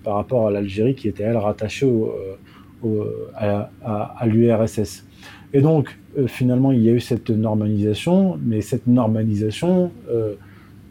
par 0.03 0.15
rapport 0.15 0.47
à 0.47 0.51
l'Algérie 0.51 0.93
qui 0.93 1.07
était 1.07 1.23
elle 1.23 1.37
rattachée 1.37 1.87
euh, 2.83 3.29
à, 3.35 4.25
l'URSS. 4.25 5.05
Et 5.53 5.61
donc 5.61 5.97
finalement 6.27 6.71
il 6.71 6.81
y 6.81 6.89
a 6.89 6.93
eu 6.93 6.99
cette 6.99 7.29
normalisation, 7.29 8.37
mais 8.43 8.61
cette 8.61 8.87
normalisation 8.87 9.91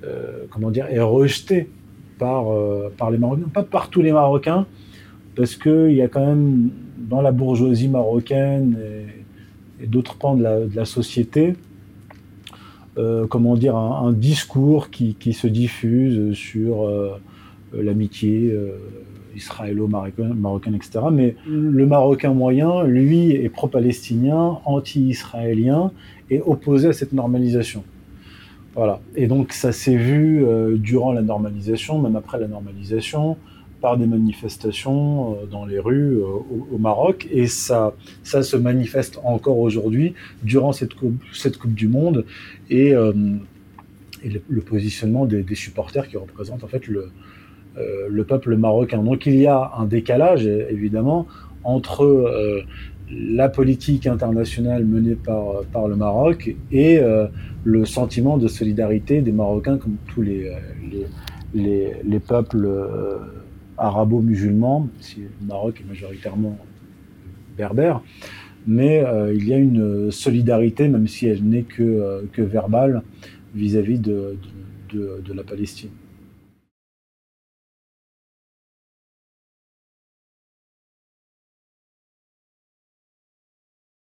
euh, 0.06 0.44
comment 0.50 0.70
dire, 0.70 0.86
est 0.90 1.00
rejeté 1.00 1.68
par, 2.18 2.52
euh, 2.52 2.90
les 3.10 3.18
Marocains, 3.18 3.48
pas 3.52 3.62
par 3.62 3.88
tous 3.88 4.02
les 4.02 4.12
Marocains, 4.12 4.66
parce 5.34 5.56
qu'il 5.56 5.92
y 5.92 6.02
a 6.02 6.08
quand 6.08 6.24
même 6.24 6.70
dans 6.98 7.20
la 7.20 7.32
bourgeoisie 7.32 7.88
marocaine 7.88 8.78
et, 9.80 9.86
d'autres 9.86 10.16
pans 10.16 10.34
de 10.34 10.70
la, 10.74 10.84
société, 10.84 11.54
euh, 12.96 13.26
comment 13.26 13.56
dire, 13.56 13.76
un, 13.76 14.12
discours 14.12 14.90
qui, 14.90 15.32
se 15.32 15.46
diffuse 15.46 16.34
sur 16.34 16.88
l'amitié 17.72 18.56
israélo-marocaine, 19.34 20.74
etc. 20.74 21.00
Mais 21.12 21.36
le 21.46 21.86
Marocain 21.86 22.32
moyen, 22.32 22.84
lui, 22.84 23.32
est 23.32 23.48
pro-palestinien, 23.48 24.58
anti-israélien 24.64 25.92
et 26.30 26.40
opposé 26.40 26.88
à 26.88 26.92
cette 26.92 27.12
normalisation. 27.12 27.84
Voilà. 28.74 29.00
Et 29.14 29.26
donc 29.26 29.52
ça 29.52 29.72
s'est 29.72 29.96
vu 29.96 30.44
euh, 30.44 30.76
durant 30.76 31.12
la 31.12 31.22
normalisation, 31.22 32.00
même 32.00 32.16
après 32.16 32.40
la 32.40 32.48
normalisation, 32.48 33.36
par 33.80 33.96
des 33.96 34.06
manifestations 34.06 35.34
euh, 35.34 35.46
dans 35.46 35.64
les 35.64 35.78
rues 35.78 36.16
euh, 36.16 36.26
au, 36.72 36.78
Maroc. 36.78 37.28
Et 37.30 37.46
ça, 37.46 37.94
ça 38.24 38.42
se 38.42 38.56
manifeste 38.56 39.20
encore 39.22 39.58
aujourd'hui 39.58 40.14
durant 40.42 40.72
cette 40.72 40.94
coupe, 40.94 41.22
cette 41.32 41.56
coupe 41.56 41.74
du 41.74 41.86
Monde 41.86 42.24
et, 42.68 42.94
le, 42.94 44.60
positionnement 44.62 45.26
des, 45.26 45.44
supporters 45.54 46.08
qui 46.08 46.16
représentent 46.16 46.64
en 46.64 46.68
fait 46.68 46.88
le, 46.88 47.10
le 47.76 48.24
peuple 48.24 48.56
marocain. 48.56 49.02
Donc 49.02 49.26
il 49.26 49.36
y 49.36 49.46
a 49.46 49.72
un 49.78 49.86
décalage 49.86 50.46
évidemment 50.46 51.26
entre 51.64 52.64
la 53.10 53.48
politique 53.48 54.06
internationale 54.06 54.84
menée 54.84 55.16
par, 55.16 55.88
le 55.88 55.96
Maroc 55.96 56.54
et 56.72 56.98
euh, 56.98 57.26
le 57.64 57.84
sentiment 57.84 58.38
de 58.38 58.48
solidarité 58.48 59.20
des 59.20 59.32
Marocains 59.32 59.78
comme 59.78 59.96
tous 60.06 60.22
les, 60.22 60.48
euh, 60.48 61.06
les, 61.54 61.92
les, 62.02 62.20
peuples 62.20 62.64
euh, 62.64 63.18
arabo-musulmans, 63.76 64.88
si 65.00 65.20
le 65.20 65.46
Maroc 65.46 65.80
est 65.80 65.88
majoritairement 65.88 66.58
berbère, 67.56 68.02
mais 68.66 69.04
il 69.34 69.46
y 69.46 69.52
a 69.52 69.58
une 69.58 70.10
solidarité, 70.10 70.88
même 70.88 71.06
si 71.06 71.26
elle 71.26 71.44
n'est 71.44 71.62
que, 71.62 72.24
verbale, 72.38 73.02
vis-à-vis 73.54 73.98
de 73.98 74.38
la 74.92 75.42
Palestine. 75.44 75.90